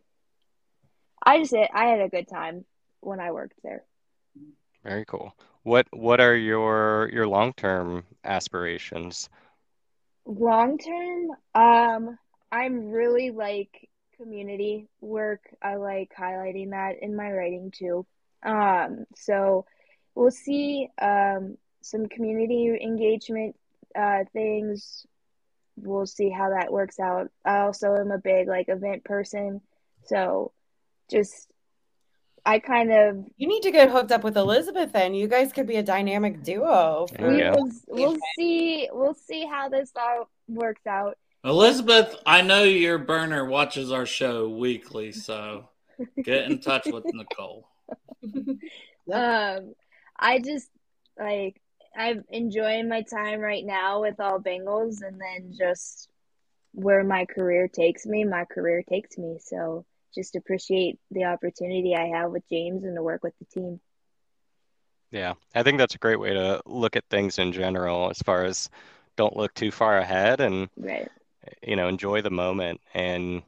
[1.24, 2.66] I just I had a good time
[3.02, 3.84] when I worked there.
[4.84, 5.34] Very cool.
[5.64, 9.30] What what are your your long-term aspirations?
[10.26, 12.18] Long term, um,
[12.52, 15.42] I'm really like community work.
[15.62, 18.06] I like highlighting that in my writing too.
[18.44, 19.66] Um, so
[20.16, 23.56] we'll see um, some community engagement
[23.96, 25.06] uh, things.
[25.78, 27.30] We'll see how that works out.
[27.46, 29.62] I also am a big like event person,
[30.06, 30.52] so
[31.10, 31.48] just
[32.48, 35.14] I kind of You need to get hooked up with Elizabeth then.
[35.14, 37.06] You guys could be a dynamic duo.
[37.20, 41.18] We'll, we'll see we'll see how this all works out.
[41.44, 45.68] Elizabeth, I know your burner watches our show weekly, so
[46.24, 47.68] get in touch with Nicole.
[49.10, 49.74] Um,
[50.20, 50.68] I just
[51.18, 51.62] like
[51.98, 56.10] I'm enjoying my time right now with all Bengals, and then just
[56.74, 59.38] where my career takes me, my career takes me.
[59.42, 63.80] So just appreciate the opportunity I have with James and to work with the team.
[65.12, 68.44] Yeah, I think that's a great way to look at things in general as far
[68.44, 68.70] as
[69.16, 71.12] don't look too far ahead and Right.
[71.64, 73.42] you know enjoy the moment and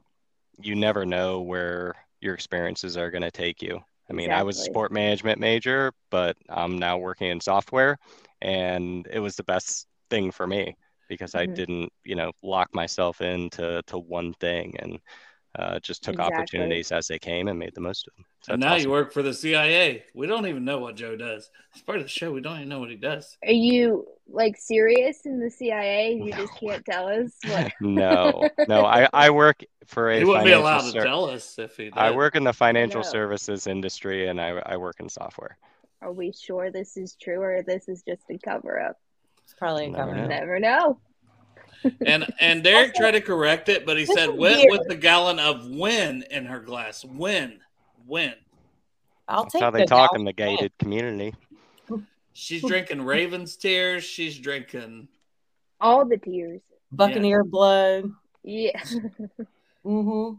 [0.61, 3.79] you never know where your experiences are going to take you.
[4.09, 7.97] I mean, I was a sport management major, but I'm now working in software
[8.41, 10.75] and it was the best thing for me
[11.09, 11.55] because I Mhm.
[11.55, 14.99] didn't, you know, lock myself into to one thing and
[15.57, 16.35] uh, just took Exactly.
[16.35, 18.25] opportunities as they came and made the most of them.
[18.41, 18.83] So and now awesome.
[18.83, 20.03] you work for the CIA.
[20.13, 21.49] We don't even know what Joe does.
[21.73, 22.31] It's part of the show.
[22.31, 23.37] We don't even know what he does.
[23.45, 26.13] Are you like serious in the CIA?
[26.13, 27.71] You just can't tell us what.
[27.81, 28.85] no, no.
[28.85, 31.85] I, I work for a He wouldn't be financial allowed to tell us if he
[31.85, 31.97] did.
[31.97, 33.09] I work in the financial No.
[33.09, 35.57] services industry and I, I work in software.
[36.01, 38.97] Are we sure this is true or this is just a cover up?
[39.43, 40.21] It's probably a Never cover.
[40.21, 40.27] know.
[40.27, 40.99] Never know.
[42.05, 44.71] And and Derek tried to correct it, but he This said went weird.
[44.71, 47.03] with the gallon of win in her glass.
[47.05, 47.59] Win.
[48.05, 48.33] Win.
[49.27, 51.33] I'll That's take how they the talk down- in the gated community.
[52.33, 54.03] She's drinking Raven's tears.
[54.03, 55.07] She's drinking.
[55.81, 56.61] All the tears.
[56.91, 58.11] Buccaneer blood.
[58.43, 58.81] Yeah.
[59.85, 60.35] Mm-hmm.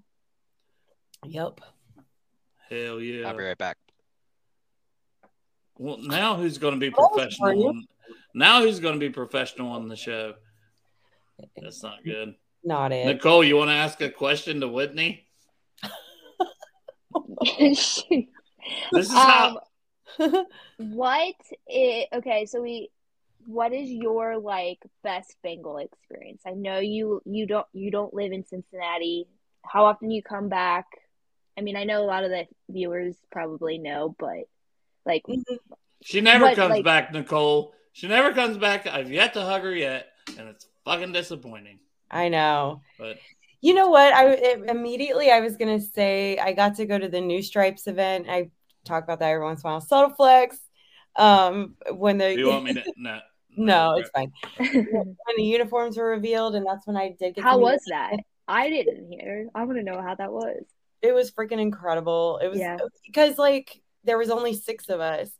[1.30, 1.60] Yep.
[2.68, 3.26] Hell yeah.
[3.26, 3.78] I'll be right back.
[5.78, 7.48] Well, now who's going to be professional?
[7.48, 7.68] are?
[7.70, 7.86] On,
[8.34, 10.34] now who's going to be professional on the show?
[11.60, 12.34] That's not good.
[12.62, 13.06] Not it.
[13.06, 15.26] Nicole, you want to ask a question to Whitney?
[18.92, 19.60] This is how.
[20.18, 20.44] um,
[20.78, 21.34] what
[21.68, 22.90] i okay, so we
[23.46, 26.42] what is your like best Bengal experience?
[26.46, 29.26] I know you you don't you don't live in Cincinnati.
[29.64, 30.86] How often you come back?
[31.58, 34.44] I mean, I know a lot of the viewers probably know, but
[35.04, 35.24] like
[36.02, 37.74] She never But, comes like- back, Nicole.
[37.92, 38.86] She never comes back.
[38.86, 40.06] I've yet to hug her yet,
[40.38, 41.78] and it's fucking disappointing.
[42.10, 42.82] I know.
[42.98, 43.18] But
[43.60, 44.12] You know what?
[44.12, 47.86] I it, immediately I was gonna say I got to go to the New Stripes
[47.86, 48.26] event.
[48.28, 48.50] I
[48.84, 49.80] talk about that every once in a while.
[49.80, 50.58] Subtle flex.
[51.16, 52.84] Um, when the do you want me to?
[52.96, 53.18] No.
[53.56, 54.32] no, it's fine.
[54.58, 57.42] When the uniforms were revealed, and that's when I did get.
[57.42, 58.12] how to was that?
[58.46, 59.48] I didn't hear.
[59.54, 60.62] I want to know how that was.
[61.02, 62.38] It was freaking incredible.
[62.42, 62.78] It was Yeah.
[63.04, 65.30] because like there was only six of us,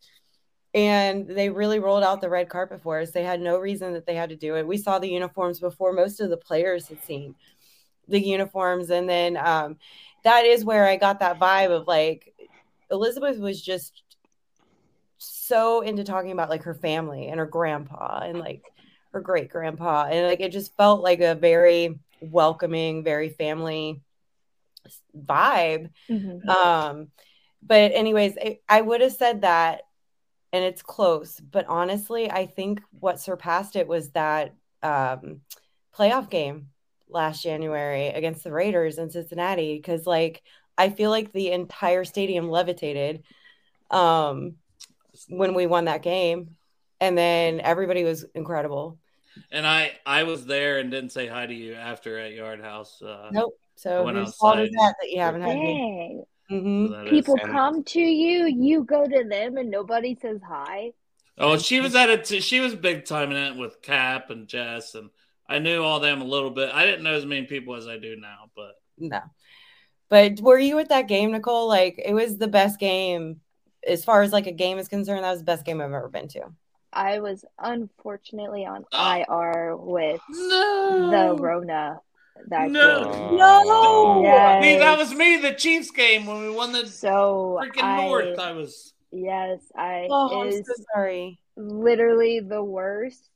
[0.75, 3.11] and they really rolled out the red carpet for us.
[3.11, 4.67] They had no reason that they had to do it.
[4.67, 7.35] We saw the uniforms before most of the players had seen
[8.09, 9.77] the uniforms, and then um,
[10.25, 12.35] that is where I got that vibe of like
[12.91, 14.03] Elizabeth was just
[15.19, 18.63] so into talking about like her family and her grandpa and like
[19.13, 24.01] her great grandpa and like it just felt like a very welcoming very family
[25.17, 26.49] vibe Mhm.
[26.49, 27.09] um
[27.63, 29.83] but anyways I, I would have said that
[30.53, 35.41] and it's close but honestly i think what surpassed it was that um
[35.97, 36.69] playoff game
[37.09, 40.43] last january against the raiders in cincinnati because like
[40.79, 43.23] i feel like the entire stadium levitated
[43.91, 44.55] um
[45.29, 46.57] when we won that game
[47.01, 48.99] and then everybody was incredible.
[49.51, 53.01] And I I was there and didn't say hi to you after at Yard House.
[53.03, 53.55] Uh, nope.
[53.77, 56.61] So Went whose fault is that that you haven't had me Dang.
[56.61, 60.41] hmm that is- People and- come to you, you go to them, and nobody says
[60.47, 60.93] hi.
[61.39, 62.25] Oh, she was at it.
[62.27, 65.09] T- she was big time in it with Cap and Jess, and
[65.49, 66.69] I knew all them a little bit.
[66.75, 69.21] I didn't know as many people as I do now, but No.
[70.11, 71.67] But were you at that game, Nicole?
[71.69, 73.41] Like it was the best game
[73.87, 75.25] as far as like a game is concerned.
[75.25, 76.53] That was the best game I've ever been to.
[76.93, 79.25] I was unfortunately on Oh.
[79.29, 82.01] IR with no, the Rona
[82.49, 83.05] that No.
[83.05, 83.37] game.
[83.37, 84.21] No.
[84.23, 84.63] Yes.
[84.63, 85.37] Me, that was me.
[85.37, 88.39] The Chiefs game when we won the So freaking I, North.
[88.39, 88.93] I was.
[89.13, 91.39] yes, I Oh, I'm is so sorry.
[91.57, 93.29] literally the worst.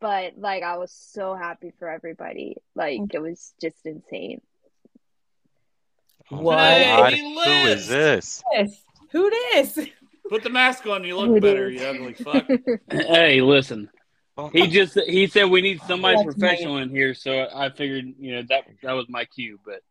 [0.00, 2.56] But like I was so happy for everybody.
[2.74, 4.40] Like it was just insane.
[6.30, 7.12] My What?
[7.12, 7.80] Hey, Who Liz.
[7.80, 8.42] is this?
[8.52, 8.82] Yes.
[9.12, 9.78] Who this?
[10.28, 11.04] Put the mask on.
[11.04, 11.68] You look it better.
[11.68, 11.80] is.
[11.80, 12.46] You ugly fuck.
[12.90, 13.90] Hey, listen.
[14.52, 18.36] He just he said we need somebody That's professional in here, so I figured you
[18.36, 19.60] know that that was my cue.
[19.64, 19.82] But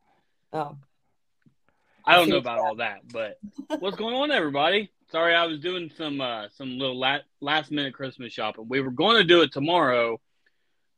[0.52, 0.78] Oh,
[2.06, 3.02] I don't know about all that.
[3.12, 3.40] But
[3.80, 4.92] what's going on, everybody?
[5.12, 8.66] Sorry, I was doing some uh, some little la- last minute Christmas shopping.
[8.68, 10.20] We were going to do it tomorrow,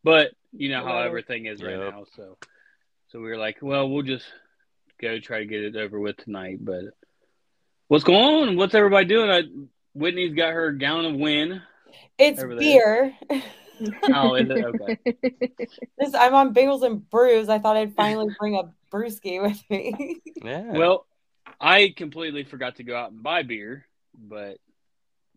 [0.03, 1.93] but you know how everything is right Yep.
[1.93, 2.05] now.
[2.15, 2.37] So
[3.09, 4.25] so we were like, well, we'll just
[4.99, 6.57] go try to get it over with tonight.
[6.61, 6.85] But
[7.89, 8.57] what's going on?
[8.57, 9.29] What's everybody doing?
[9.29, 9.43] I,
[9.93, 11.61] Whitney's got her gown of win.
[12.17, 13.15] It's beer.
[14.13, 14.97] Oh, is it okay?
[15.97, 17.49] This I'm on Bagels and Brews.
[17.49, 20.21] I thought I'd finally bring a brewski with me.
[20.43, 20.71] yeah.
[20.71, 21.05] Well,
[21.59, 24.57] I completely forgot to go out and buy beer, but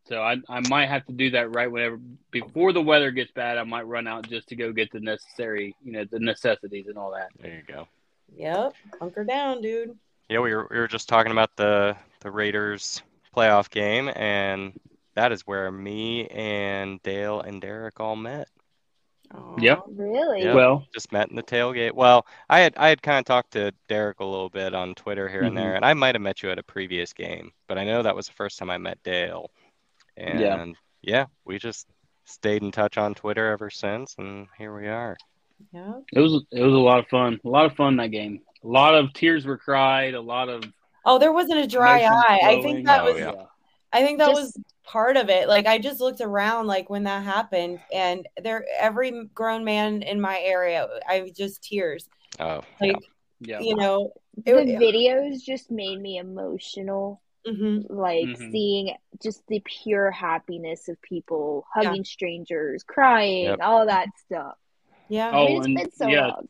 [0.07, 1.99] so I I might have to do that right whenever
[2.31, 3.59] before the weather gets bad.
[3.59, 6.97] I might run out just to go get the necessary, you know, the necessities and
[6.97, 7.29] all that.
[7.41, 7.89] there you go.
[8.37, 9.97] yep, hunker down, dude.
[10.29, 13.03] Yeah, we were we were just talking about the the Raiders
[13.37, 14.79] playoff game, and
[15.19, 18.47] that is where me and Dale and Derek all met.
[19.35, 19.57] Aw.
[19.59, 19.83] Yep.
[19.85, 20.45] Oh, really?
[20.45, 20.55] Yeah.
[20.55, 21.93] Well, Just met in the tailgate.
[21.93, 25.29] Well, I had I had kind of talked to Derek a little bit on Twitter
[25.29, 25.77] here and there, mm-hmm.
[25.77, 28.29] and I might have met you at a previous game, but I know that was
[28.29, 29.51] the first time I met Dale.
[30.17, 30.67] And Yeah.
[31.03, 31.89] yeah, we just
[32.25, 35.17] stayed in touch on Twitter ever since, and here we are.
[35.73, 36.03] Yep.
[36.13, 37.41] it was it was a lot of fun.
[37.45, 38.43] A lot of fun that game.
[38.63, 40.15] A lot of tears were cried.
[40.15, 40.63] A lot of
[41.05, 42.41] Oh, there wasn't a dry emotions eye.
[42.45, 43.33] I think that Oh, was yeah.
[43.93, 44.59] I think that Just- was
[44.89, 45.49] part of it.
[45.49, 50.21] Like I just looked around like when that happened and there every grown man in
[50.21, 52.09] my area, I just tears.
[52.41, 52.97] Oh, Like,
[53.41, 53.61] yeah.
[53.61, 54.13] you know,
[54.45, 57.21] The it, videos just made me emotional.
[57.47, 57.87] Mhm.
[57.91, 58.51] Like Mhm.
[58.53, 61.89] seeing just the pure happiness of people Yeah.
[61.89, 63.59] hugging strangers, crying, Yep.
[63.63, 64.57] all that stuff.
[65.09, 65.31] yeah.
[65.33, 66.27] Oh, I mean, it's and- been so yeah.
[66.29, 66.49] long.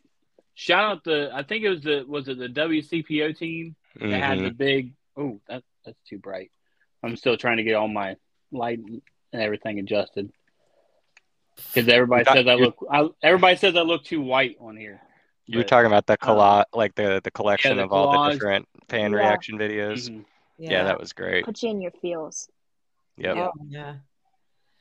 [0.55, 4.39] Shout out the I think it was the was it the WCPO team that had
[4.39, 4.57] the mhm.
[4.57, 6.51] big oh that that's too bright.
[7.05, 8.17] I'm still trying to get all my
[8.51, 10.33] light and everything adjusted
[11.75, 15.01] because everybody Got- says I look I, everybody says I look too white on here.
[15.47, 18.33] You're But- talking about the um, collage, like the the collection the of all the
[18.33, 19.19] different fan Yeah.
[19.19, 20.09] reaction videos.
[20.11, 20.25] Mhm.
[20.59, 20.85] Yeah.
[20.85, 21.45] that was great.
[21.45, 22.49] Put you in your feels.
[23.17, 23.37] Yep.
[23.37, 23.47] Yeah.
[23.49, 23.95] Oh, yeah.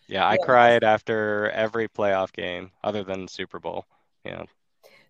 [0.07, 0.45] Yeah, I Yeah.
[0.45, 3.86] cried after every playoff game other than Super Bowl.
[4.24, 4.43] Yeah.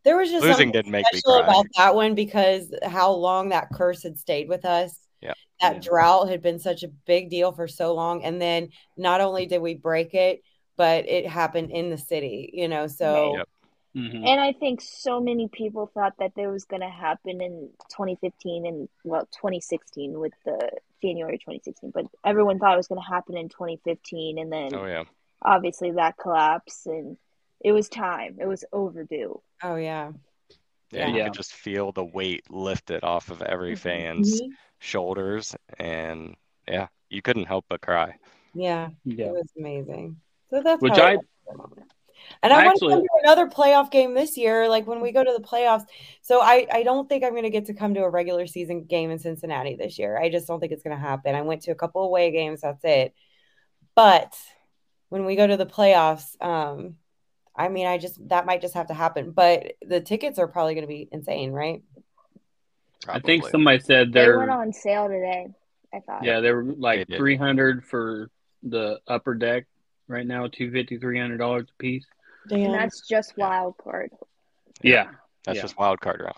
[0.04, 1.48] There was just Losing something didn't make me special cry.
[1.50, 5.07] about that one because how long that curse had stayed with us.
[5.22, 5.34] Yeah.
[5.62, 5.80] That Yeah.
[5.82, 8.24] drought had been such a big deal for so long.
[8.24, 10.42] And then not only did we break it,
[10.76, 12.88] but it happened in the city, you know.
[12.88, 13.50] So Yep.
[13.96, 14.28] Mhm.
[14.28, 18.66] And I think so many people thought that there was going to happen in 2015
[18.68, 20.70] and well 2016 with the
[21.02, 24.86] January 2016, but everyone thought it was going to happen in 2015 and then Oh
[24.86, 25.06] yeah.
[25.42, 27.18] obviously that collapse and
[27.60, 28.38] it was time.
[28.40, 29.42] It was overdue.
[29.64, 30.12] oh yeah.
[30.92, 31.24] Yeah, you Yeah.
[31.26, 34.50] could just feel the weight lifted off of every fan's Mhm.
[34.80, 36.36] shoulders and
[36.68, 38.16] yeah, you couldn't help but cry.
[38.54, 38.90] Yeah.
[39.04, 39.26] yeah.
[39.28, 40.18] It was amazing.
[40.50, 41.18] So that's Which I-
[42.44, 45.02] and I, I want actually- to come to another playoff game this year, like when
[45.02, 45.86] we go to the playoffs.
[46.22, 48.84] So I, I don't think I'm going to get to come to a regular season
[48.86, 50.18] game in Cincinnati this year.
[50.18, 51.36] I just don't think it's going to happen.
[51.36, 52.62] I went to a couple away games.
[52.62, 53.14] That's it.
[53.96, 54.34] But
[55.10, 56.98] when we go to the playoffs, um,
[57.58, 59.32] I mean, I just that might just have to happen.
[59.32, 61.82] But the tickets are probably going to be insane, right?
[63.08, 65.48] I think somebody said They they're went on sale today.
[65.94, 66.24] I thought.
[66.26, 68.30] yeah they were like They 300 for
[68.64, 69.66] the upper deck
[70.10, 72.06] right now 250 300 dollars a piece.
[72.52, 74.12] And that's just wild card.
[74.82, 75.08] Yeah.
[75.46, 75.62] That's yeah.
[75.62, 76.36] just wild card round.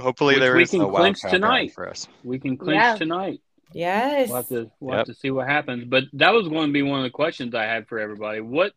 [0.00, 1.72] Hopefully Which there we is can a wild clinch card round tonight.
[1.74, 2.08] for us.
[2.24, 2.96] We can clinch Yeah.
[2.96, 3.40] tonight.
[3.74, 4.28] Yes.
[4.28, 5.06] We'll have to we'll Yep.
[5.06, 5.84] have to see what happens.
[5.84, 8.40] But that was going to be one of the questions I had for everybody.
[8.40, 8.72] What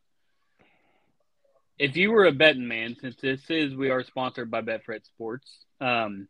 [1.78, 2.96] if you were a betting man?
[3.00, 5.66] Since this is we are sponsored by Betfred Sports.
[5.82, 6.28] Um,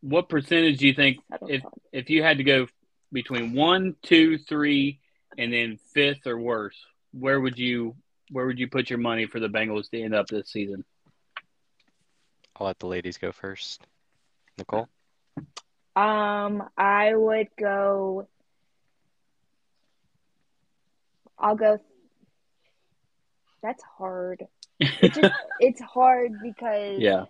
[0.00, 1.18] what percentage do you think
[1.48, 1.72] if fun.
[1.92, 2.66] if you had to go
[3.12, 5.00] between one, two, three,
[5.36, 6.76] and then fifth or worse?
[7.12, 7.96] Where would you
[8.30, 10.84] where would you put your money for the Bengals to end up this season?
[12.56, 13.82] I'll let the ladies go first.
[14.58, 14.88] Nicole?
[15.96, 18.28] Um, I would go.
[21.38, 21.78] I'll go.
[23.62, 24.46] That's hard.
[24.80, 27.24] It just it's hard because Yeah,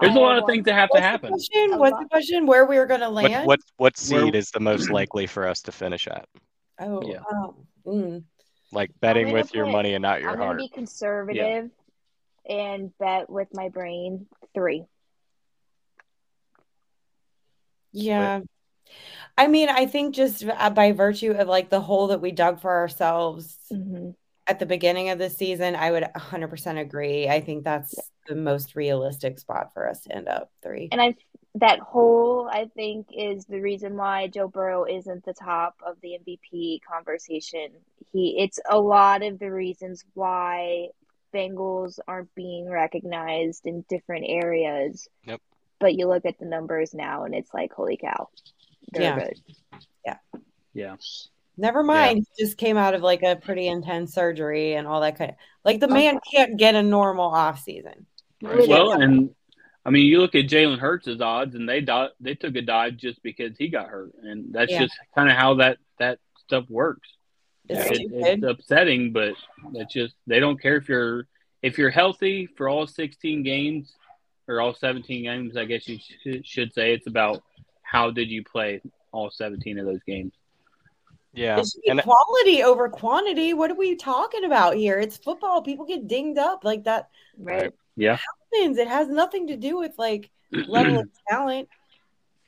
[0.00, 1.30] there's a lot of things that have to What's the happen.
[1.30, 1.78] question?
[1.78, 2.46] What's the question?
[2.46, 3.46] Where we are going to land?
[3.46, 6.26] what what Where- seed is the most likely for us to finish at?
[6.80, 7.20] Oh, Yeah.
[7.30, 8.24] um, mm.
[8.72, 10.58] Like betting with your put- money and not your I'm gonna heart.
[10.58, 11.70] be conservative
[12.48, 14.84] and bet with my brain three.
[17.92, 18.40] yeah.
[19.36, 22.60] I mean, I think just uh, by virtue of like the hole that we dug
[22.60, 24.10] for ourselves Mm-hmm.
[24.48, 27.28] At the beginning of the season, I would 100% agree.
[27.28, 27.94] I think that's
[28.26, 30.88] the most realistic spot for us to end up three.
[30.90, 31.14] And I
[31.54, 36.18] that whole I think is the reason why Joe Burrow isn't the top of the
[36.20, 37.68] MVP conversation.
[38.12, 40.88] He it's a lot of the reasons why
[41.34, 45.08] Bengals aren't being recognized in different areas.
[45.24, 45.40] Yep.
[45.78, 48.28] But you look at the numbers now and it's like holy cow.
[48.92, 49.18] They're Yeah.
[49.18, 50.16] good.
[50.74, 50.96] Yeah,
[51.58, 52.24] Never mind.
[52.36, 55.36] He just came out of like a pretty intense surgery and all that kind of
[55.64, 55.94] like the uh-huh.
[55.94, 58.06] man can't get a normal off season.
[58.40, 58.68] Literally.
[58.68, 59.30] Well, and
[59.84, 62.96] I mean, you look at Jalen Hurts' odds, and they di- they took a dive
[62.96, 64.82] just because he got hurt, and that's Yeah.
[64.82, 67.08] just kind of how that that stuff works.
[67.68, 69.34] It's It- it's upsetting, but
[69.72, 71.26] that's just they don't care if you're
[71.60, 73.92] if you're healthy for all 16 games
[74.46, 75.56] or all 17 games.
[75.56, 77.42] I guess you sh- should say it's about
[77.82, 78.80] how did you play
[79.10, 80.32] all 17 of those games.
[81.32, 81.58] Yeah.
[81.58, 83.54] It should be And quality over quantity.
[83.54, 84.98] What are we talking about here?
[84.98, 85.62] It's football.
[85.62, 87.10] People get dinged up like that.
[87.38, 87.72] Right.
[87.96, 88.18] Yeah,
[88.52, 88.78] happens.
[88.78, 91.68] It has nothing to do with like level of talent.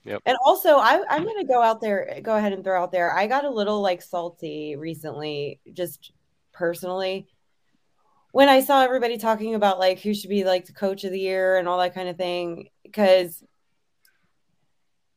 [0.05, 0.23] Yep.
[0.25, 3.13] And also, I, I'm going to go out there, go ahead and throw out there.
[3.13, 6.13] I got a little like salty recently, just
[6.53, 7.27] personally,
[8.33, 11.21] when I saw everybody talking about like who should be like the coach of the
[11.21, 12.69] year and all that kind of thing.
[12.83, 13.43] Because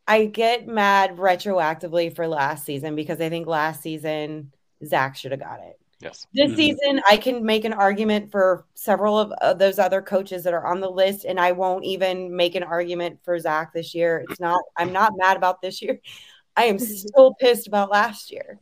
[0.08, 4.52] I get mad retroactively for last season because I think last season
[4.86, 5.80] Zac should have got it.
[6.02, 6.28] Yes.
[6.34, 6.56] This Mhm.
[6.58, 10.68] season, I can make an argument for several of uh, those other coaches that are
[10.68, 14.26] on the list, and I won't even make an argument for Zac this year.
[14.28, 14.62] It's not.
[14.76, 16.00] I'm not mad about this year.
[16.58, 18.60] I am still pissed about last year.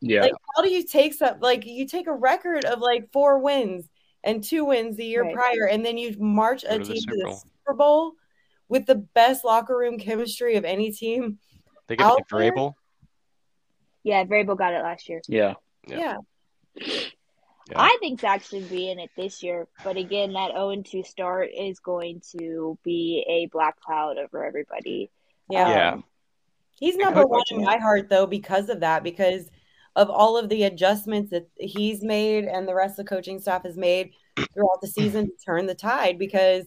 [0.00, 0.22] Yeah.
[0.22, 1.40] Like, how do you take some?
[1.40, 3.88] Like, you take a record of like four wins
[4.22, 5.34] and two wins the year Right.
[5.34, 8.12] prior, and then you march Go a to the team Super to the Super Bowl
[8.72, 11.38] with the best locker room chemistry of any team.
[11.88, 12.50] They get Out to there?
[12.50, 12.72] Vrabel.
[14.02, 15.20] Yeah, Vrabel got it last year.
[15.28, 15.54] yeah.
[15.86, 16.16] Yeah.
[16.74, 16.86] Yeah.
[17.70, 17.80] Yeah.
[17.80, 21.50] I think Zac should be in it this year, but again, that 0 2 start
[21.56, 25.10] is going to be a black cloud over everybody.
[25.50, 25.68] Yeah.
[25.68, 25.92] Yeah.
[25.92, 26.04] Um,
[26.78, 29.48] he's number one in my heart, though, because of that, because
[29.96, 33.64] of all of the adjustments that he's made and the rest of the coaching staff
[33.64, 34.12] has made
[34.54, 36.18] throughout the season to turn the tide.
[36.18, 36.64] Because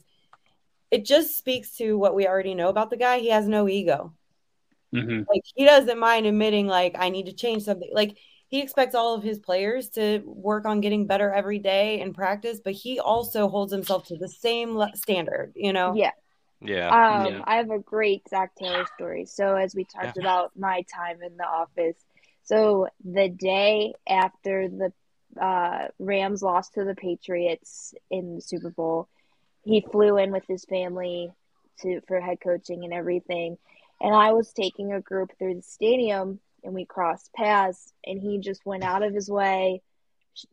[0.95, 3.19] it just speaks to what we already know about the guy.
[3.19, 4.13] He has no ego.
[4.93, 7.89] hmm Like, he doesn't mind admitting, like, I need to change something.
[7.91, 8.17] Like,
[8.47, 12.59] he expects all of his players to work on getting better every day in practice,
[12.63, 15.95] but he also holds himself to the same le- standard, you know?
[15.95, 16.11] Yeah.
[16.61, 16.89] Yeah.
[16.89, 17.41] Um, Yeah.
[17.45, 19.25] I have a great Zac Taylor story.
[19.25, 21.97] So, as we talked about my time in the office,
[22.43, 24.93] so the day after the
[25.41, 29.09] uh, Rams lost to the Patriots in the Super Bowl,
[29.65, 31.31] he flew in with his family
[31.81, 33.57] to for head coaching and everything.
[33.99, 38.39] And I was taking a group through the stadium, and we crossed paths, and he
[38.39, 39.81] just went out of his way,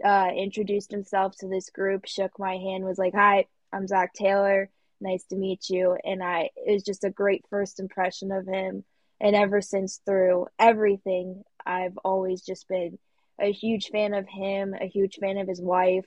[0.04, 4.70] uh, introduced himself to this group, shook my hand, was like, "Hi, I'm Zac Taylor."
[5.02, 8.84] nice to meet you and i it was just a great first impression of him
[9.20, 12.98] and ever since through everything i've always just been
[13.40, 16.06] a huge fan of him a huge fan of his wife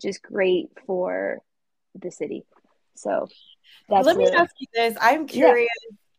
[0.00, 1.38] just great for
[1.94, 2.44] the city
[2.94, 3.26] so
[3.88, 4.96] that's Let me a- ask you this.
[5.00, 5.68] I'm curious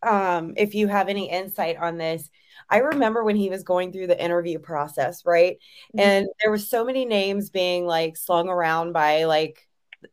[0.04, 2.30] um, if you have any insight on this.
[2.70, 5.58] I remember when he was going through the interview process, right?
[5.96, 6.02] Mhm.
[6.02, 9.68] And there were so many names being like slung around by like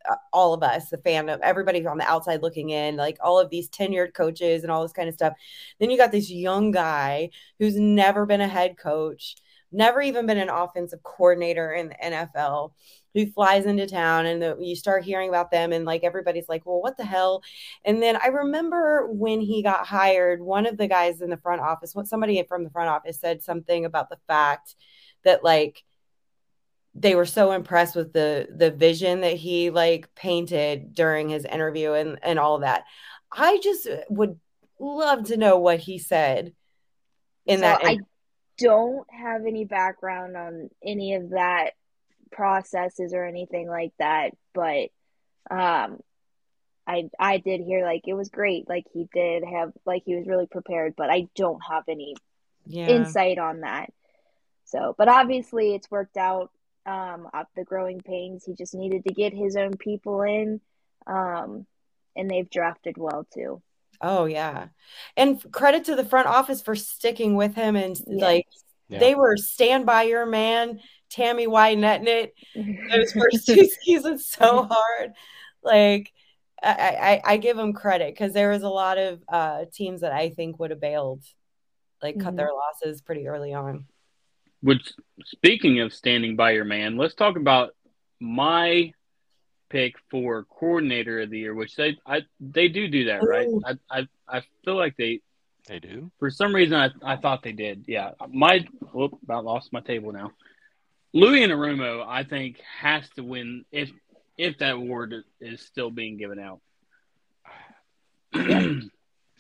[0.09, 3.51] uh, all of us, the fandom, everybody on the outside looking in, like all of
[3.51, 5.35] these tenured coaches and all this kind of stuff.
[5.81, 9.37] Then you got this young guy who's never been a head coach,
[9.71, 12.73] never even been an offensive coordinator in the NFL,
[13.15, 16.65] who flies into town and the, you start hearing about them and like everybody's like,
[16.65, 17.43] well, what the hell?
[17.85, 21.61] And then I remember when he got hired, one of the guys in the front
[21.61, 24.75] office, what somebody from the front office said something about the fact
[25.25, 25.85] that like
[26.95, 31.93] they were so impressed with the the vision that he like painted during his interview
[31.93, 32.85] and and all that.
[33.31, 34.39] I just would
[34.81, 36.53] love to know what he said
[37.47, 37.81] in So that.
[37.85, 37.99] I
[38.59, 41.71] don't have any background on any of that
[42.31, 44.91] processes or anything like that, but
[45.51, 46.01] um
[46.87, 48.69] I I did hear like it was great.
[48.69, 52.15] Like he did have like he was really prepared, but I don't have any
[52.67, 52.89] yeah.
[52.89, 53.91] insight on that.
[54.65, 56.51] So, but obviously it's worked out
[56.87, 58.45] um up the growing pains.
[58.45, 60.61] He just needed to get his own people in
[61.07, 61.67] um
[62.17, 63.63] and they've drafted well too.
[64.01, 64.69] Oh yeah.
[65.17, 68.25] And credit to the front office for sticking with him and Yeah.
[68.27, 68.47] like
[68.89, 69.01] Yeah.
[69.01, 70.81] they were stand by your man,
[71.11, 72.35] Tammy White netting it
[72.91, 75.13] those first two seasons so hard.
[75.63, 76.13] Like
[76.63, 80.13] I, I, I give them credit because there was a lot of uh, teams that
[80.13, 81.23] I think would have bailed,
[82.03, 82.37] like cut Mhm.
[82.37, 83.87] their losses pretty early on.
[84.61, 84.93] Which,
[85.25, 87.71] speaking of standing by your man, let's talk about
[88.21, 88.93] my
[89.71, 91.55] pick for coordinator of the year.
[91.55, 93.47] Which they I they do do that, right?
[93.49, 93.63] Ooh.
[93.65, 95.21] I I, I feel like they
[95.67, 96.11] They do.
[96.19, 97.85] for some reason I, I thought they did.
[97.87, 100.33] Yeah, my whoop about lost my table now.
[101.15, 103.91] Louis Anarumo, I think, has to win if
[104.37, 106.61] if that award is still being given out.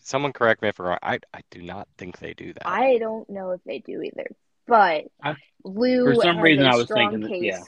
[0.00, 0.98] Someone correct me if I'm wrong.
[1.02, 2.66] I, I do not think they do that.
[2.66, 4.26] I don't know if they do either,
[4.66, 7.62] but I- Lou for some has reason a I was strong thinking that- yeah.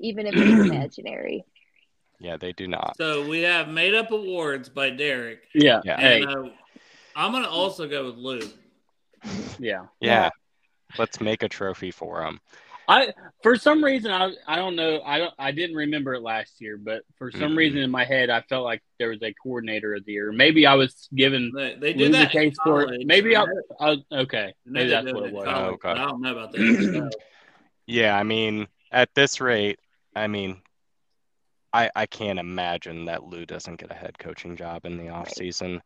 [0.00, 1.44] even if it's imaginary.
[2.22, 2.96] Yeah, they do not.
[2.96, 5.40] So we have made up awards by Derek.
[5.54, 5.80] yeah.
[5.84, 5.98] Yeah.
[6.00, 6.22] Hey.
[6.22, 6.44] Uh,
[7.16, 8.40] I'm gonna also go with Lou.
[9.58, 9.86] Yeah.
[10.00, 10.30] Yeah.
[10.98, 12.40] Let's make a trophy for them.
[12.88, 13.12] I
[13.42, 16.76] for some reason I I don't know I don't I didn't remember it last year,
[16.76, 17.56] but for some Mhm.
[17.56, 20.32] reason in my head I felt like there was a coordinator of the year.
[20.32, 22.34] Maybe I was given They, they do Lou the that.
[22.34, 23.06] in case for it.
[23.06, 23.44] Maybe I,
[23.80, 24.52] I I okay.
[24.66, 25.44] Maybe that's what it it was.
[25.44, 25.88] college, Oh, okay.
[25.90, 27.02] I don't know about this.
[27.86, 29.80] Yeah, I mean, at this rate,
[30.14, 30.62] I mean,
[31.72, 35.30] I I can't imagine that Lou doesn't get a head coaching job in the off
[35.30, 35.82] season.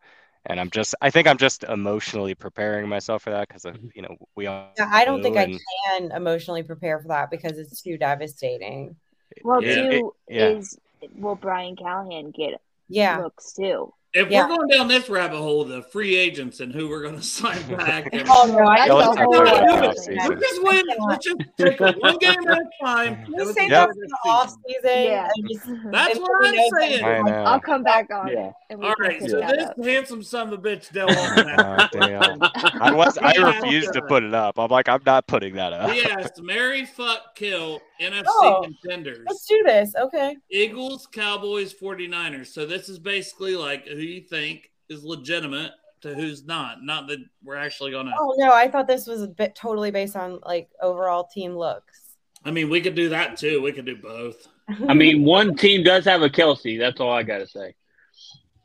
[0.49, 3.89] And I'm just, I think I'm just emotionally preparing myself for that because, mm-hmm.
[3.95, 4.69] you know, we all.
[4.79, 5.59] Yeah, I don't think Lou I
[5.91, 8.95] can emotionally prepare for that because it's too devastating.
[9.43, 10.49] Well, Yeah, too it- yeah.
[10.51, 10.79] is
[11.17, 13.19] will Brian Callahan get Yeah.
[13.19, 13.93] looks too?
[14.17, 14.49] If Yeah.
[14.49, 17.63] we're going down this rabbit hole, the free agents and who we're going to sign
[17.77, 18.09] back.
[18.13, 20.17] And, Oh no, I That's Yeah, a let's don't not whole talk other about thing.
[20.19, 20.29] offseason.
[20.29, 20.83] Let's just win.
[21.09, 23.15] Let's just take one game at a time.
[23.17, 24.33] Can It we was say a that good for the season.
[24.33, 24.83] off season?
[24.85, 25.29] Yeah.
[25.49, 25.91] Just, mm-hmm.
[25.91, 27.05] That's what I'm saying.
[27.05, 27.33] I know.
[27.45, 28.47] I'll come back on Yeah.
[28.49, 28.53] it.
[28.71, 29.85] and we All can right, pick so this up.
[29.85, 32.41] handsome son of a bitch Del Walton Oh, damn.
[32.81, 34.59] I was I refused to put it up.
[34.59, 35.95] I'm like, I'm not putting that up.
[35.95, 39.25] Yes, asked Mary, fuck, kill NFC Oh, contenders.
[39.29, 39.95] Let's do this.
[39.95, 40.37] Okay.
[40.51, 42.49] Eagles, Cowboys, 49ers.
[42.49, 45.73] So this is basically like who you think is legitimate
[46.03, 46.83] to who's not.
[46.83, 48.13] Not that we're actually going to.
[48.19, 52.17] Oh no, I thought this was a bit totally based on like overall team looks.
[52.45, 53.61] I mean, we could do that too.
[53.63, 54.47] We could do both.
[54.89, 56.79] I mean, one team does have a Kelce.
[56.79, 57.75] That's all I got to say.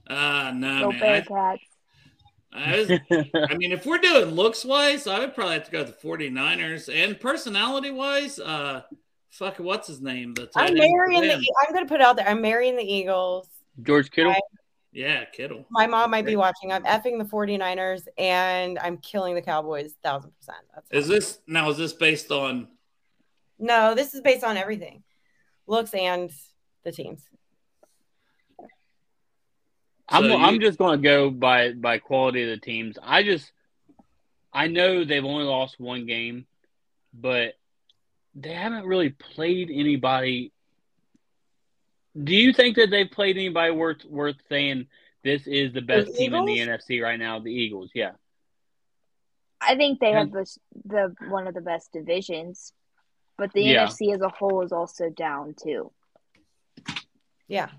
[0.08, 1.24] Uh, no, Go man.
[1.24, 1.60] Bearcats.
[2.54, 2.92] I, I, was,
[3.50, 6.08] I mean, if we're doing looks wise, I would probably have to go with the
[6.08, 6.94] 49ers.
[6.94, 8.82] And personality wise, uh,
[9.32, 10.34] fuck, what's his name?
[10.36, 11.28] The tight I'm marrying the.
[11.28, 11.42] them.
[11.68, 12.28] I'm gonna put it out there.
[12.28, 13.48] I'm marrying the Eagles.
[13.82, 14.32] George Kittle.
[14.34, 14.40] I-
[14.92, 15.66] Yeah, Kittle.
[15.72, 16.72] My mom might be watching.
[16.72, 20.58] I'm effing the 49ers and I'm killing the Cowboys thousand percent.
[20.76, 21.16] That's Is fine.
[21.16, 21.70] this now?
[21.70, 22.68] Is this based on?
[23.58, 25.04] no, this is based on everything.
[25.68, 26.30] Looks and
[26.84, 27.24] the teams.
[30.10, 32.98] I'm So I'm just going to go by by quality of the teams.
[33.02, 33.50] I just
[34.52, 36.46] I know they've only lost one game,
[37.14, 37.54] but
[38.36, 40.52] they haven't really played anybody.
[42.22, 44.88] Do you think that they've played anybody worth worth saying
[45.24, 47.40] this is the best The team in the NFC right now?
[47.40, 48.12] The Eagles, yeah.
[49.62, 50.46] I think they have the
[50.86, 52.74] the one of the best divisions,
[53.38, 53.86] but the Yeah.
[53.88, 55.92] NFC as a whole is also down too.
[57.48, 57.70] Yeah.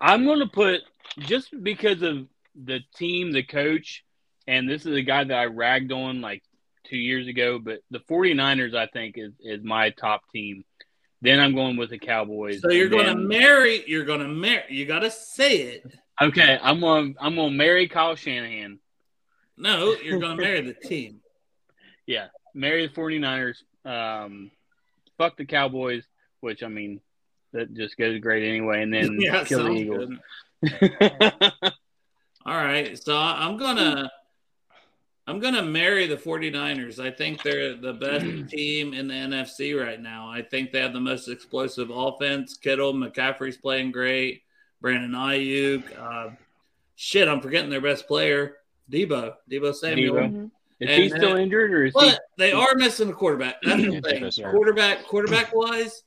[0.00, 0.82] I'm going to put
[1.18, 4.04] just because of the team, the coach,
[4.46, 6.42] and this is a guy that I ragged on like
[6.88, 10.64] two years ago, but the 49ers, I think, is, is my top team.
[11.22, 12.60] Then I'm going with the Cowboys.
[12.60, 13.82] So you're going to marry.
[13.86, 14.64] You're going to marry.
[14.70, 15.94] You got to say it.
[16.20, 17.16] Okay, I'm going.
[17.20, 18.78] I'm going to marry Kyle Shanahan.
[19.56, 21.20] No, you're going to marry the team.
[22.08, 23.56] Yeah, marry the 49ers.
[23.84, 24.52] Um,
[25.18, 26.04] fuck the Cowboys,
[26.38, 27.00] which I mean,
[27.52, 28.84] that just goes great anyway.
[28.84, 30.10] And then yeah, kill the Eagles.
[32.46, 34.08] All right, so I'm gonna
[35.28, 36.98] I'm gonna marry the 49ers.
[37.04, 40.30] I think they're the best team in the NFC right now.
[40.30, 42.56] I think they have the most explosive offense.
[42.56, 44.42] Kittle, McCaffrey's playing great.
[44.80, 45.82] Brandon Aiyuk.
[45.98, 46.30] Uh,
[46.94, 48.58] shit, I'm forgetting their best player,
[48.90, 49.34] Deebo.
[49.50, 50.14] Deebo Samuel.
[50.14, 50.30] Deebo.
[50.32, 50.50] Mhm.
[50.78, 52.00] is he still injured or is he?
[52.10, 53.56] But they are missing a quarterback.
[53.62, 54.00] That's the
[54.40, 54.50] thing.
[54.52, 56.04] Quarterback, quarterback wise,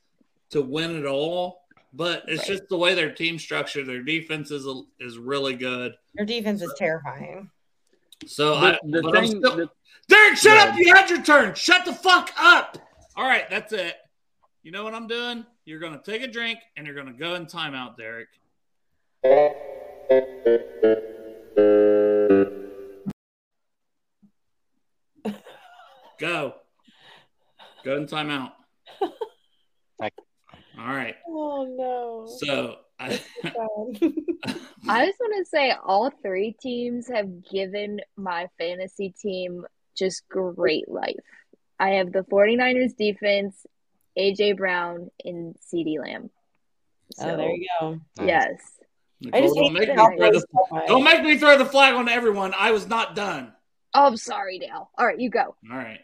[0.52, 1.64] to win it all.
[1.92, 2.48] But it's Right.
[2.58, 3.84] just the way their team structure.
[3.84, 4.66] Their defense is
[5.00, 5.96] is really good.
[6.14, 7.50] Their defense is terrifying.
[8.28, 9.70] So The- I, the but thing- still- the-
[10.08, 10.64] Derek, shut Yeah.
[10.74, 10.76] up!
[10.78, 11.54] You had your turn.
[11.54, 12.78] Shut the fuck up.
[13.16, 13.96] All right, that's it.
[14.64, 15.46] You know what I'm doing?
[15.66, 18.30] You're gonna take a drink and you're gonna go in timeout, Derek.
[26.20, 26.54] Go.
[27.86, 28.52] Go in timeout.
[30.80, 31.16] I- All right.
[31.28, 32.28] Oh no.
[32.40, 39.66] So I, I just want to say all three teams have given my fantasy team
[39.96, 41.16] just great life.
[41.80, 43.66] I have the 49ers defense,
[44.18, 46.30] AJ Brown, and CeeDee Lamb.
[47.14, 48.00] So, oh, there you go.
[48.26, 48.60] yes.
[49.34, 52.08] I just don't make me throw the so don't make me throw the flag on
[52.08, 52.54] everyone.
[52.58, 53.54] I was not done.
[53.94, 54.90] Oh, I'm sorry, Dale.
[54.98, 55.56] All right, you go.
[55.70, 56.00] All right.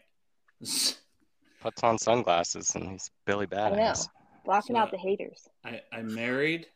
[0.60, 3.54] Puts on sunglasses and he's Billy I.
[3.54, 4.08] Badass.
[4.46, 5.48] Blocking So- out the haters.
[5.64, 6.66] I, I married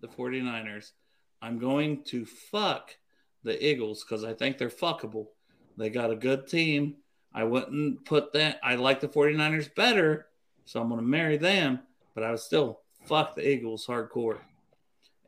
[0.00, 0.92] the 49ers.
[1.40, 2.96] I'm going to fuck
[3.44, 5.28] the Eagles because I think they're fuckable.
[5.76, 6.96] They got a good team.
[7.32, 8.58] I wouldn't put that.
[8.64, 10.26] I like the 49ers better,
[10.64, 11.78] so I'm going to marry them,
[12.14, 14.38] but I would still fuck the Eagles hardcore.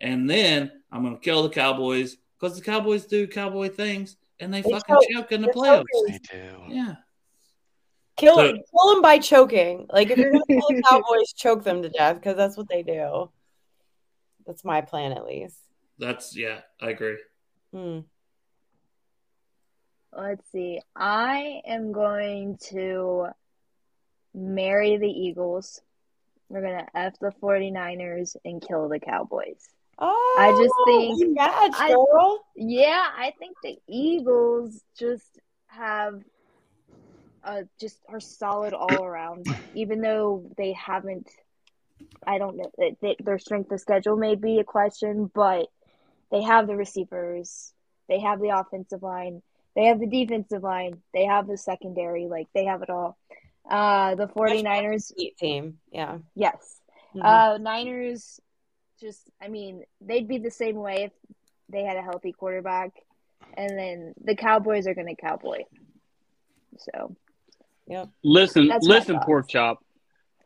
[0.01, 4.53] And then I'm going to kill the Cowboys because the Cowboys do cowboy things and
[4.53, 5.05] they They fucking choke.
[5.12, 5.84] choke in the playoffs.
[6.09, 6.18] choking.
[6.32, 6.74] They do.
[6.74, 6.94] Yeah.
[8.20, 9.86] Kill So- kill them by choking.
[9.90, 12.82] Like if you're gonna kill the Cowboys, choke them to death because that's what they
[12.82, 13.30] do.
[14.46, 15.56] That's my plan, at least.
[15.98, 17.18] That's, yeah, I agree.
[17.72, 18.00] Hmm.
[20.16, 20.80] Let's see.
[20.96, 23.28] I am going to
[24.34, 25.80] marry the Eagles.
[26.48, 29.68] We're going to F the 49ers and kill the Cowboys.
[29.98, 36.22] Oh, I just think- you match, I- Yeah, I think the Eagles just have
[37.45, 39.49] uh just are solid all around.
[39.72, 41.28] Even though they haven't,
[42.26, 42.70] I don't know
[43.01, 45.66] they, their strength of schedule may be a question, but
[46.30, 47.72] they have the receivers,
[48.09, 49.43] they have the offensive line,
[49.74, 53.16] they have the defensive line, they have the secondary, like they have it all.
[53.68, 55.78] Uh, the 49ers, team.
[55.93, 56.18] Yeah.
[56.34, 56.80] yes.
[57.14, 57.24] Mhm.
[57.24, 58.41] Uh, Niners,
[59.01, 61.12] just I mean, they'd be the same way if
[61.68, 62.91] they had a healthy quarterback,
[63.57, 65.62] and then the Cowboys are going to cowboy.
[66.78, 67.16] So
[68.22, 69.84] Listen, That's listen, pork chop.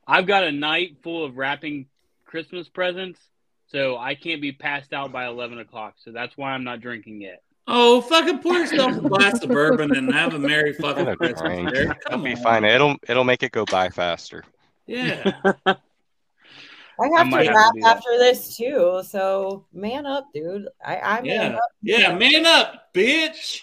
[0.07, 1.87] I've got a night full of wrapping
[2.27, 3.21] Christmas presents,
[3.69, 5.95] so I can't be passed out by eleven o'clock.
[6.05, 7.43] So that's why I'm not drinking yet.
[7.67, 11.41] Oh, fucking pour yourself a glass of bourbon and have a merry fucking Gonna Christmas.
[11.41, 11.71] drink.
[11.73, 11.89] Derek.
[12.07, 12.43] It'll Come be on.
[12.43, 12.65] fine.
[12.65, 14.45] It'll it'll make it go by faster.
[14.87, 15.41] Yeah.
[15.67, 17.97] I I have might to have to rap that.
[17.97, 19.03] after this too.
[19.07, 20.69] So man up, dude.
[20.85, 21.57] I, I man Yeah.
[21.57, 21.71] up.
[21.83, 22.15] Yeah.
[22.19, 23.61] Man up, bitch.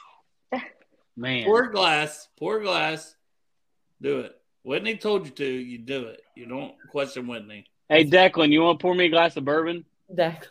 [1.15, 2.27] Man, Pour glass.
[2.39, 3.15] Pour glass.
[4.01, 4.35] Do it.
[4.63, 5.45] Whitney told you to.
[5.45, 6.21] You do it.
[6.35, 7.65] You don't question Whitney.
[7.89, 9.85] hey Declan, you want to pour me a glass of bourbon?
[10.13, 10.47] Deck.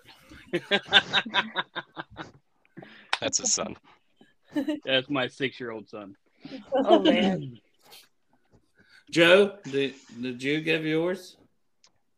[3.20, 3.76] That's his son.
[4.84, 6.16] That's my six-year-old son.
[6.74, 7.58] Oh man.
[9.10, 11.36] Joe, did, did you give yours?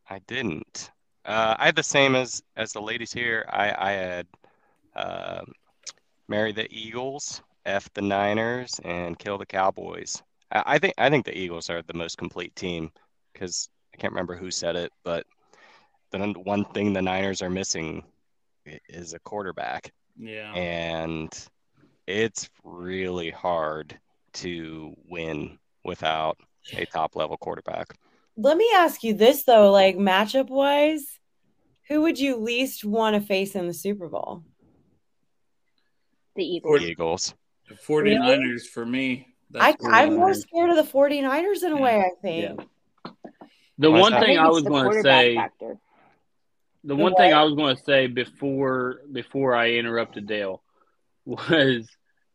[0.09, 0.91] I didn't.
[1.25, 3.47] Uh, I had the same as as the ladies here.
[3.49, 4.27] I I had
[4.95, 5.43] uh,
[6.29, 10.23] marry the Eagles, f the Niners, and kill the Cowboys.
[10.53, 12.91] I, I think I think the Eagles are the most complete team
[13.33, 15.27] because I can't remember who said it, but
[16.11, 18.05] the one thing the Niners are missing
[18.89, 20.53] is a quarterback, Yeah.
[20.53, 21.33] and
[22.07, 23.99] it's really hard
[24.35, 26.39] to win without
[26.73, 27.95] a top level quarterback.
[28.37, 31.19] Let me ask you this though, like matchup wise,
[31.89, 34.45] who would you least want to face in the Super Bowl?
[36.35, 36.81] the Eagles.
[36.81, 37.35] The Eagles.
[37.69, 39.32] The 49ers for me.
[39.55, 40.41] I, That's I'm more 49ers.
[40.41, 42.61] scared of the 49ers in a way, I think.
[43.79, 44.15] The Why is one?
[44.15, 45.79] I thing I was going to say, factor.
[46.85, 47.33] the The one thing?
[47.33, 50.63] I was going to say before before I interrupted Dale
[51.25, 51.89] was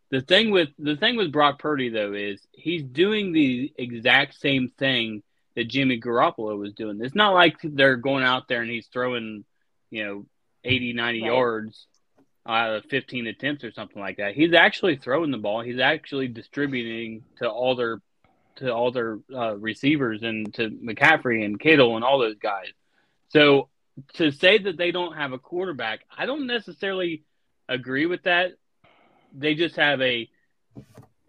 [0.10, 4.70] the thing with the thing with Brock Purdy though is he's doing the exact same
[4.78, 5.22] thing
[5.56, 7.00] that Jimmy Garoppolo was doing.
[7.02, 9.44] It's not like they're going out there and he's throwing,
[9.90, 10.26] you know,
[10.64, 11.26] 80, 90 Right.
[11.28, 11.88] yards
[12.48, 14.34] out of 15 attempts or something like that.
[14.34, 15.62] He's actually throwing the ball.
[15.62, 18.02] He's actually distributing to all their
[18.58, 22.70] to all their uh, receivers and to McCaffrey and Kittle and all those guys.
[23.30, 23.70] So
[24.14, 27.24] to say that they don't have a quarterback, I don't necessarily
[27.70, 28.54] agree with that.
[29.38, 30.28] They just have a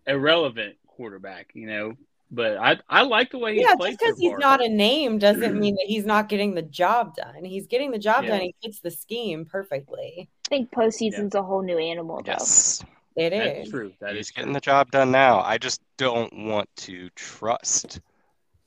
[0.07, 1.95] irrelevant quarterback, you know.
[2.31, 4.39] But I I like the way he's Yeah, played just because he's far.
[4.39, 7.45] not a name doesn't mean that he's not getting the job done.
[7.45, 8.31] He's getting the job Yeah.
[8.39, 8.41] done.
[8.43, 10.29] He fits the scheme perfectly.
[10.49, 12.33] I think postseason's a whole new animal, though.
[12.33, 12.83] Yes.
[13.17, 13.71] It That's is.
[13.71, 13.93] true.
[14.01, 14.55] That He's is getting true.
[14.55, 15.41] the job done now.
[15.41, 18.01] I just don't want to trust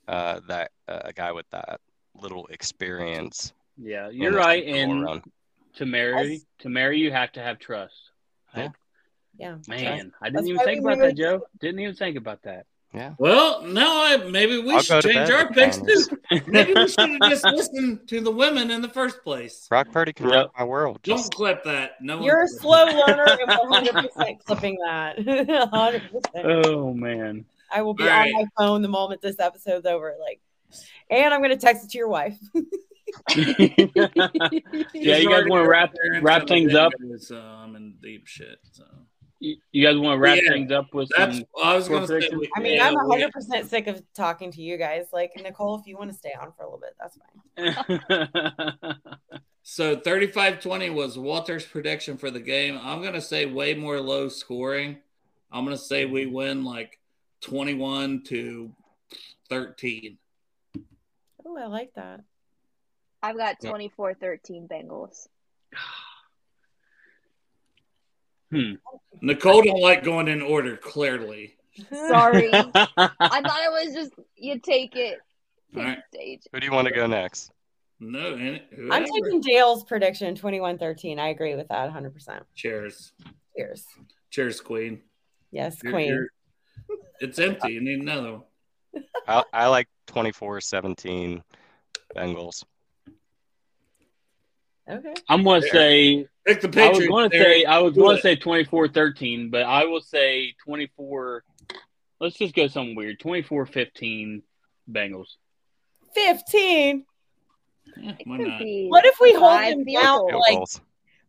[0.06, 1.80] uh, that uh, a guy with that
[2.20, 3.52] little experience.
[3.76, 4.62] Yeah, you're right.
[4.64, 5.22] Super And run.
[5.76, 7.94] to marry, to marry, you have to have trust.
[8.56, 8.68] Yeah.
[9.38, 9.56] Yeah.
[9.66, 11.42] Man, I didn't even think about really- that, Joe.
[11.58, 12.66] Didn't even think about that.
[12.94, 13.14] Yeah.
[13.18, 16.18] Well, no, I, maybe we I'll should change our with picks too.
[16.46, 19.66] Maybe we should have just listened to the women in the first place.
[19.68, 20.50] Brock Purdy can Yep.
[20.58, 21.00] my world.
[21.02, 21.92] Don't Just clip that.
[22.02, 23.08] No, You're a slow that.
[23.08, 25.16] learner and 100% clipping that.
[25.18, 26.10] 100%.
[26.44, 27.46] Oh man.
[27.74, 28.32] I will be All on right.
[28.34, 30.14] my phone the moment this episode's over.
[30.20, 30.40] Like,
[31.08, 32.38] and I'm going to text it to your wife.
[33.34, 36.92] yeah, you guys want to wrap wrap things up?
[37.18, 38.58] So I'm in deep shit.
[38.72, 38.84] So
[39.42, 40.52] You you guys want to wrap Yeah.
[40.52, 41.38] things up with that's.
[41.38, 41.46] some?
[41.64, 42.28] I was going to say.
[42.56, 45.06] I mean, yeah, I'm we- 100% sick of talking to you guys.
[45.12, 47.18] Like, Nicole, if you want to stay on for a little bit, that's
[48.78, 48.96] fine.
[49.64, 52.76] So 35-20 was Walter's prediction for the game.
[52.82, 54.98] I'm going to say way more low scoring.
[55.52, 56.98] I'm going to say we win like
[57.42, 58.72] 21 to
[59.48, 60.18] 13.
[61.46, 62.22] Oh, I like that.
[63.22, 63.70] I've got Yep.
[63.70, 65.28] 24 13 Bengals.
[68.52, 68.72] hmm.
[69.22, 71.56] Nicole don't like going in order, clearly.
[71.90, 72.50] Sorry.
[72.54, 72.84] I thought
[73.18, 75.18] it was just you take it.
[75.74, 75.98] All Take right.
[76.12, 76.42] stage.
[76.52, 77.50] who do you want to go next?
[77.98, 81.18] No, and I'm taking Dale's prediction 21 13.
[81.20, 82.40] I agree with that 100%.
[82.56, 83.12] Cheers.
[83.56, 83.86] Cheers.
[84.30, 85.00] Cheers, Queen.
[85.52, 86.08] Yes, You're- Queen.
[86.08, 86.28] you're-
[87.20, 87.74] it's empty.
[87.74, 88.42] You need another one.
[89.28, 91.42] I, I like 24-17
[92.16, 92.64] Bengals.
[94.90, 95.14] Okay.
[95.28, 97.08] I'm going to say Pick the I was Patriots.
[97.08, 101.44] going to say I was Do going to say 24-13, but I will say 24
[102.20, 103.18] Let's just go something weird.
[103.18, 104.42] 24-15
[104.90, 105.26] Bengals.
[106.14, 107.04] 15.
[107.96, 108.60] Yeah, why not?
[108.88, 110.26] What if we hold five him down?
[110.26, 110.80] Like, goals.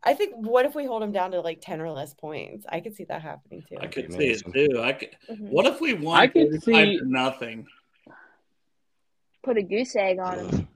[0.03, 2.65] I think, what if we hold him down to like 10 or less points?
[2.69, 3.77] I could see that happening too.
[3.79, 4.81] I could see it too.
[4.81, 5.09] I could.
[5.31, 5.49] Mhm.
[5.49, 7.65] What if we won I could see- nothing?
[9.43, 10.67] Put a goose egg on him.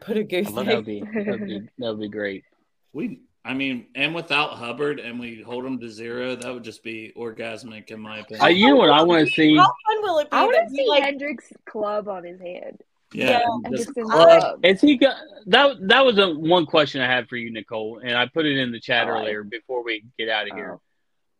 [0.00, 2.44] Put a goose I love That would be that would be that would be great.
[2.92, 6.82] We, I mean, and without Hubbard, and we hold them to zero, that would just
[6.82, 8.44] be orgasmic in my opinion.
[8.44, 9.56] Uh, you know what I want to see?
[9.56, 12.82] How fun will it be I want to see like Hendrick's club on his hand.
[13.12, 14.40] Yeah, Hendrickson's club.
[14.40, 14.64] club.
[14.64, 15.14] Is he got
[15.46, 15.76] that?
[15.82, 18.72] That was a one question I had for you, Nicole, and I put it in
[18.72, 20.80] the chat Oh, I- earlier before we get out of here.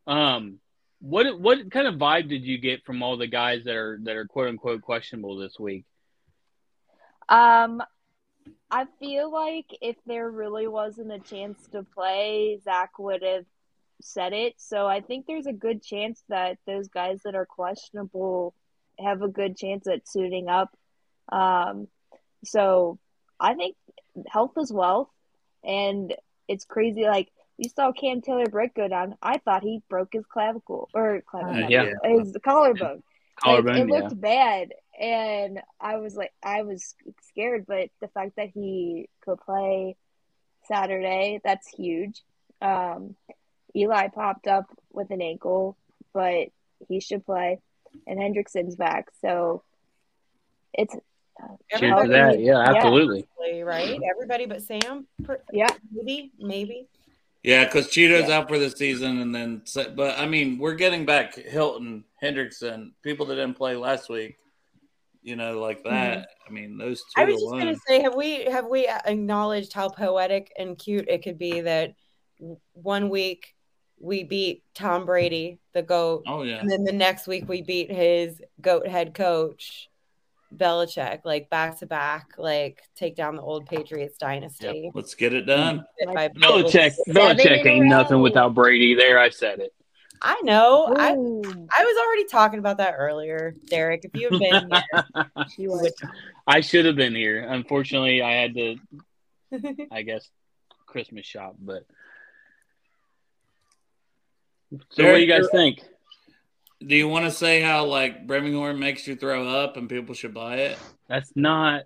[0.07, 0.13] Oh.
[0.13, 0.61] Um,
[1.01, 4.15] what what kind of vibe did you get from all the guys that are that
[4.17, 5.85] are quote unquote questionable this week?
[7.29, 7.83] Um,
[8.71, 13.45] I feel like if there really wasn't a chance to play, Zac would have
[14.01, 14.55] said it.
[14.59, 18.55] So I think there's a good chance that those guys that are questionable
[18.99, 20.77] have a good chance at suiting up.
[21.31, 21.89] Um,
[22.45, 22.99] so
[23.39, 23.77] I think
[24.29, 25.11] health is wealth,
[25.65, 26.15] and
[26.49, 27.05] it's crazy.
[27.05, 29.17] Like you saw Cam Taylor Britt go down.
[29.23, 31.93] I thought he broke his clavicle or clavicle, Uh, yeah.
[32.05, 32.97] his collarbone.
[32.97, 33.03] Like,
[33.39, 33.95] Collarbone, it yeah.
[33.95, 36.95] looked bad, and I was like, I was
[37.29, 39.97] scared, but the fact that he could play
[40.67, 42.23] Saturday, that's huge.
[42.61, 43.17] Um,
[43.75, 45.77] Eli popped up with an ankle,
[46.15, 46.49] but
[46.89, 47.61] he should play,
[48.07, 49.63] and Hendrickson's back, so
[50.73, 50.95] it's
[51.77, 52.41] Cheers to that.
[52.41, 53.27] Yeah, absolutely.
[53.63, 54.01] Right?
[54.11, 55.07] Everybody but Sam?
[55.25, 55.69] Per- yeah.
[55.93, 56.89] Maybe, maybe.
[57.43, 59.63] Yeah, because Cheeto's out for the season, and then
[59.95, 64.37] but I mean we're getting back Hilton, Hendrickson, people that didn't play last week.
[65.27, 66.29] You know, like that.
[66.47, 67.21] I mean, those two Mm-hmm.
[67.21, 71.25] I was just gonna say, have we have we acknowledged how poetic and cute it
[71.25, 71.95] could be that
[72.75, 73.57] one week
[73.99, 77.91] we beat Tom Brady, the goat, oh yeah, and then the next week we beat
[77.91, 79.89] his goat head coach,
[80.57, 84.93] Belichick, like back to back, like take down the old Patriots dynasty.
[84.95, 85.85] let's get it done.
[85.99, 88.95] Hit by Belichick, Belichick ain't nothing without Brady.
[88.95, 89.75] There, I said it.
[90.23, 90.95] I know.
[90.97, 94.05] I Ooh, I was already talking about that earlier, Derek.
[94.05, 95.93] If you had been here, she was.
[96.47, 97.41] I should have been here.
[97.43, 98.77] Unfortunately, I had to,
[99.91, 100.29] I guess,
[100.87, 101.57] Christmas shop.
[101.61, 101.85] But
[104.91, 105.81] so, what do you guys think?
[106.81, 110.35] Do you want to say how like Birmingham makes you throw up and people should
[110.35, 110.79] buy it?
[111.09, 111.85] That's not.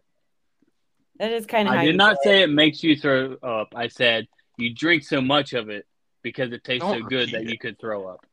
[1.18, 1.74] that is kind of.
[1.74, 3.74] I did not say it makes you throw up.
[3.74, 4.26] I said
[4.56, 5.86] you drink so much of it
[6.22, 8.26] because it tastes so Don't good that repeat you could throw up.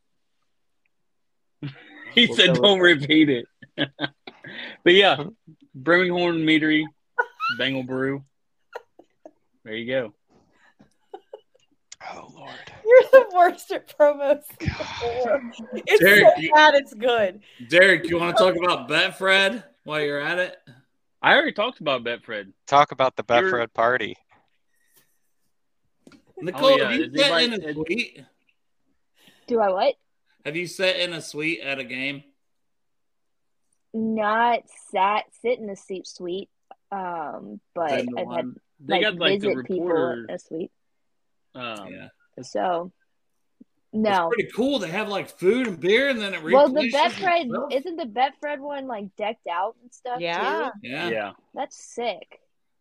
[2.14, 3.46] he We'll said, "Don't repeat it."
[4.84, 5.24] but yeah,
[5.74, 6.84] Birmingham Meadery,
[7.58, 8.24] Bengal Brew.
[9.64, 10.14] There you go.
[12.14, 12.52] Oh Lord.
[12.86, 14.44] You're the worst at promos.
[14.60, 16.76] it's Derek, so bad.
[16.76, 17.42] It's good.
[17.70, 20.58] Derek, you want to talk about Betfred while you're at it?
[21.22, 22.54] I already talked about Betfred.
[22.68, 24.16] Talk about the Betfred party.
[26.42, 28.24] Nicole, yeah, have you does sat in a suite?
[29.48, 29.96] Do I what?
[30.46, 32.24] Have you sat in a suite at a game?
[33.94, 34.62] Not
[34.92, 36.50] sat sit in a seat suite.
[36.92, 38.46] Um, but I've had?
[38.80, 40.26] They like got like the visit people reporter.
[40.30, 40.72] in a suite.
[41.56, 42.08] Um, yeah,
[42.44, 42.92] So
[43.92, 44.10] no.
[44.30, 44.78] it's pretty cool.
[44.80, 47.74] They have like food and beer, and then it Well, the replenishes Betfred itself.
[47.74, 50.70] isn't the Betfred one like decked out and stuff Yeah.
[50.84, 50.88] too.
[50.88, 52.40] Yeah, yeah, That's sick.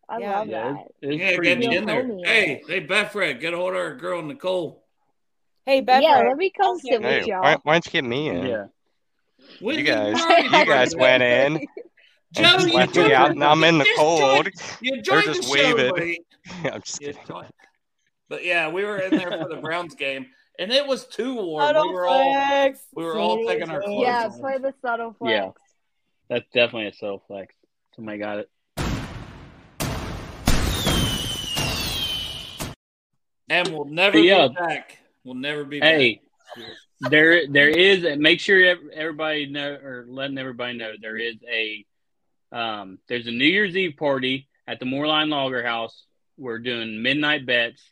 [0.08, 0.38] I Yeah.
[0.38, 0.84] love yeah, that.
[0.86, 1.76] it's, it's yeah, get me neat.
[1.78, 2.18] in there.
[2.24, 4.84] Hey, hey, Betfred, get a hold of our girl Nicole.
[5.64, 6.02] Hey, Betfred.
[6.02, 7.42] yeah, let me come sit Hey, with y'all.
[7.42, 8.46] why, why don't you get me in?
[8.46, 8.66] Yeah,
[9.60, 10.16] When You guys,
[10.52, 11.66] you guys went in.
[12.32, 14.44] Joe, and you left me out, and I'm in the cold.
[14.44, 15.94] Joined, They're joined just the show waving.
[15.96, 16.26] late.
[16.72, 17.22] I'm just You kidding.
[17.26, 17.52] joined-
[18.28, 20.26] But yeah, we were in there for the Browns game,
[20.58, 21.66] and it was too warm.
[21.66, 22.80] Subtle We were all flex.
[22.94, 25.32] we were all taking our clothes yeah, play the subtle flex.
[25.32, 25.50] Yeah.
[26.28, 27.54] that's definitely a self flex.
[27.96, 28.50] Somebody got it.
[33.48, 34.48] And we'll never Yeah.
[34.48, 34.98] be back.
[35.24, 35.94] We'll never be back.
[35.94, 36.20] Hey,
[37.00, 41.84] there there is make sure everybody know or letting everybody know there is a
[42.52, 46.04] um there's a New Year's Eve party at the Moerlein Lager House.
[46.38, 47.82] We're doing midnight bets.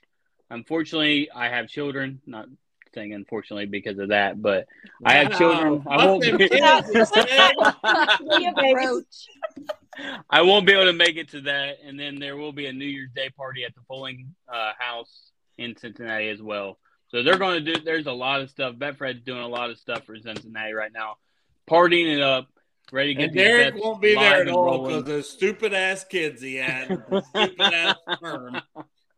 [0.50, 2.20] Unfortunately, I have children.
[2.26, 2.46] Not
[2.94, 4.66] saying unfortunately because of that, but
[5.04, 5.82] I have children.
[5.88, 7.52] I won't be, kids, he said.
[7.56, 10.24] The approach.
[10.30, 11.78] I won't be able to make it to that.
[11.84, 15.32] And then there will be a New Year's Day party at the Fulling uh, House
[15.58, 16.78] in Cincinnati as well.
[17.08, 17.80] So they're going to do.
[17.84, 18.74] There's a lot of stuff.
[18.76, 21.16] Betfred's doing a lot of stuff for Cincinnati right now,
[21.68, 22.48] partying it up,
[22.92, 25.72] ready to get And these Derek bets won't be there at all because those stupid
[25.74, 26.88] ass kids he had,
[27.30, 28.60] stupid ass sperm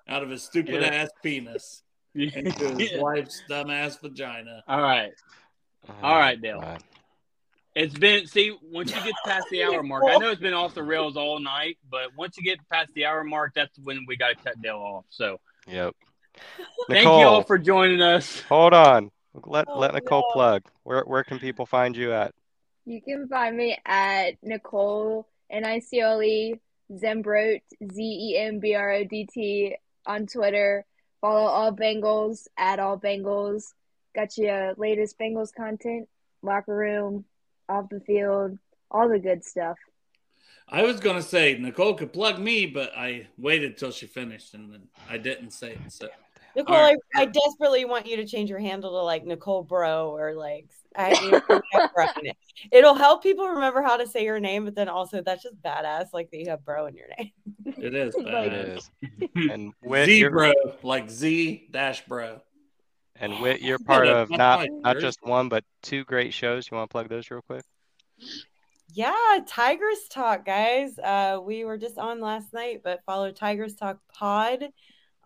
[0.09, 0.89] out of his stupid Yeah.
[0.89, 1.83] ass penis
[2.15, 3.01] into his Yeah.
[3.01, 4.63] wife's dumb ass vagina.
[4.69, 5.13] All right,
[5.89, 6.61] Oh, All right, Dale.
[6.61, 6.83] God.
[7.75, 8.27] it's been.
[8.27, 11.17] See, once you get past the hour mark, I know it's been off the rails
[11.17, 14.37] all night, but once you get past the hour mark, that's when we got to
[14.45, 15.05] cut Dale off.
[15.11, 15.39] So
[15.69, 15.95] Yep.
[16.89, 18.41] thank you all for joining us.
[18.43, 19.11] hold on.
[19.45, 20.33] Let Oh, let Nicole no.
[20.33, 20.63] plug.
[20.83, 22.35] Where where can people find you at?
[22.85, 26.55] You can find me at Nicole N I C O L E
[26.93, 27.61] Zembrodt
[27.93, 29.77] Z E M B R O D T
[30.07, 30.85] on Twitter.
[31.21, 33.65] Follow all Bengals at all Bengals.
[34.15, 36.09] Got your latest Bengals content,
[36.43, 37.25] locker room,
[37.69, 38.59] off the field,
[38.91, 39.77] all the good stuff.
[40.69, 44.73] I was gonna say Nicole could plug me, but I waited till she finished, and
[44.73, 45.93] then I didn't say it.
[45.93, 46.09] So
[46.57, 46.97] Nicole, All right.
[47.15, 50.69] I, I desperately want you to change your handle to like Nicole Bro or like
[50.97, 51.11] I
[52.21, 52.37] need it.
[52.73, 56.07] It'll help people remember how to say your name, but then also that's just badass,
[56.15, 57.31] like that you have Bro in your name.
[57.77, 58.53] it is Like- bad.
[58.53, 58.91] It is.
[59.51, 60.53] And Wit, Z you're, bro,
[60.83, 62.41] like Z dash bro.
[63.17, 66.69] and Wit, you're part of not not just one but two great shows.
[66.71, 67.65] You want to plug those real quick?
[68.95, 69.15] Yeah,
[69.47, 70.99] Tigers Talk, guys.
[70.99, 74.69] Uh, we were just on last night, but follow Tigers Talk Pod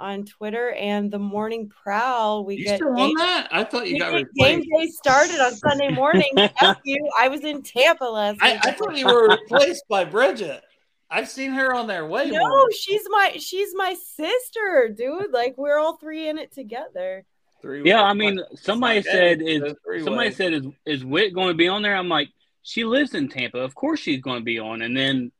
[0.01, 2.44] on Twitter and the Morning Prowl.
[2.44, 3.48] We You get still on game- that?
[3.52, 6.31] I thought you we got get game day started on Sunday morning.
[6.36, 7.09] F you.
[7.18, 8.59] I was in Tampa last I.
[8.62, 10.62] I thought you were replaced by Bridget.
[11.10, 12.70] I've seen her on there way No, more.
[12.72, 15.32] she's my she's my sister, dude.
[15.32, 17.24] Like we're all three in it together.
[17.60, 18.02] Three Yeah.
[18.02, 19.74] I mean, somebody like, said is
[20.05, 20.36] somebody ways.
[20.36, 21.97] said is is Wit going to be on there?
[21.97, 22.28] I'm like,
[22.62, 23.59] she lives in Tampa.
[23.59, 24.82] Of course she's going to be on.
[24.82, 25.32] And then,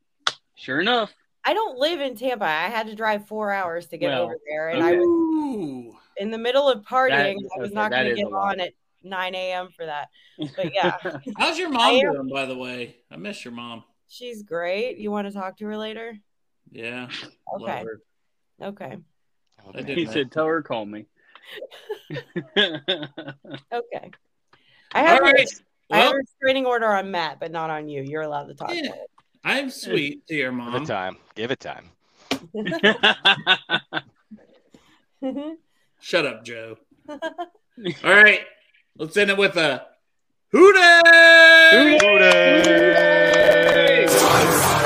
[0.55, 1.13] sure enough,
[1.43, 2.45] I don't live in Tampa.
[2.45, 6.29] I had to drive four hours to get Well, over there, and I was in
[6.31, 7.09] the middle of partying.
[7.09, 8.73] That- I was okay, not going to get on at
[9.03, 9.69] 9 a.m.
[9.75, 10.09] for that.
[10.55, 10.97] But yeah,
[11.37, 12.97] How's your mom am- doing, by the way?
[13.09, 13.83] I miss your mom.
[14.07, 14.97] she's great.
[14.97, 16.17] You want to talk to her later?
[16.71, 17.09] Yeah.
[17.51, 17.85] love Okay.
[18.61, 18.97] Okay.
[19.65, 19.85] Oh, I man.
[19.85, 21.05] did he said, "Tell her call me."
[23.73, 24.11] Okay.
[24.93, 25.49] I have, All a- right.
[25.91, 28.01] I have a restraining order on Matt, but not on you.
[28.01, 28.71] You're allowed to talk.
[28.73, 28.91] Yeah.
[29.43, 30.73] I'm sweet to your mom.
[30.73, 31.17] Give it time.
[31.35, 31.89] Give it time.
[35.99, 36.77] Shut up, Joe.
[37.09, 37.19] All
[38.03, 38.41] right.
[38.97, 39.85] Let's end it with a
[40.51, 41.97] Who Dey.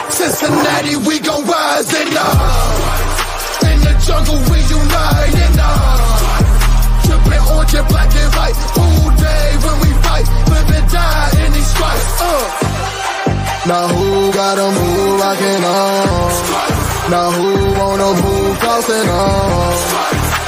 [0.09, 5.97] Cincinnati, we gon' rise and uh In the jungle, we unite and uh
[7.03, 11.67] Trippin' orange and black and white All when we fight Live and die in these
[11.67, 13.04] stripes uh
[13.67, 19.73] Now who gotta move rockin' on Now who wanna move crossing on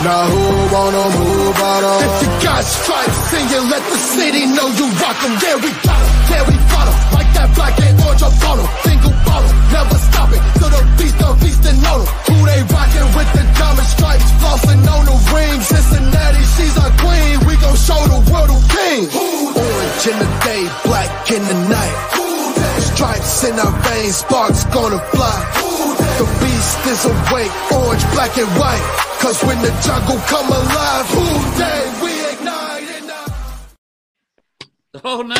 [0.05, 4.45] Now who wanna move out on If you got stripes, then you let the city
[4.45, 5.33] know you rock 'em.
[5.41, 6.97] Yeah, we got 'em, yeah, we fought 'em.
[7.17, 8.69] Like that black and orange up on 'em.
[8.85, 10.41] Single bottle, never stop it.
[10.61, 12.07] To the beast of feasting on 'em.
[12.29, 15.57] Who they rockin' with the diamond stripes, flossing on the ring.
[15.73, 17.33] Cincinnati, she's our queen.
[17.47, 19.09] We gon' show the world who king.
[19.65, 22.26] Orange in the day, black in the night.
[22.91, 25.37] Stripes in our veins, sparks gonna fly.
[26.19, 28.85] The beast is awake, orange, black and white.
[29.21, 31.25] Cause when the jungle come alive, Who
[31.59, 32.87] Dey we ignite.
[35.03, 35.37] Oh no.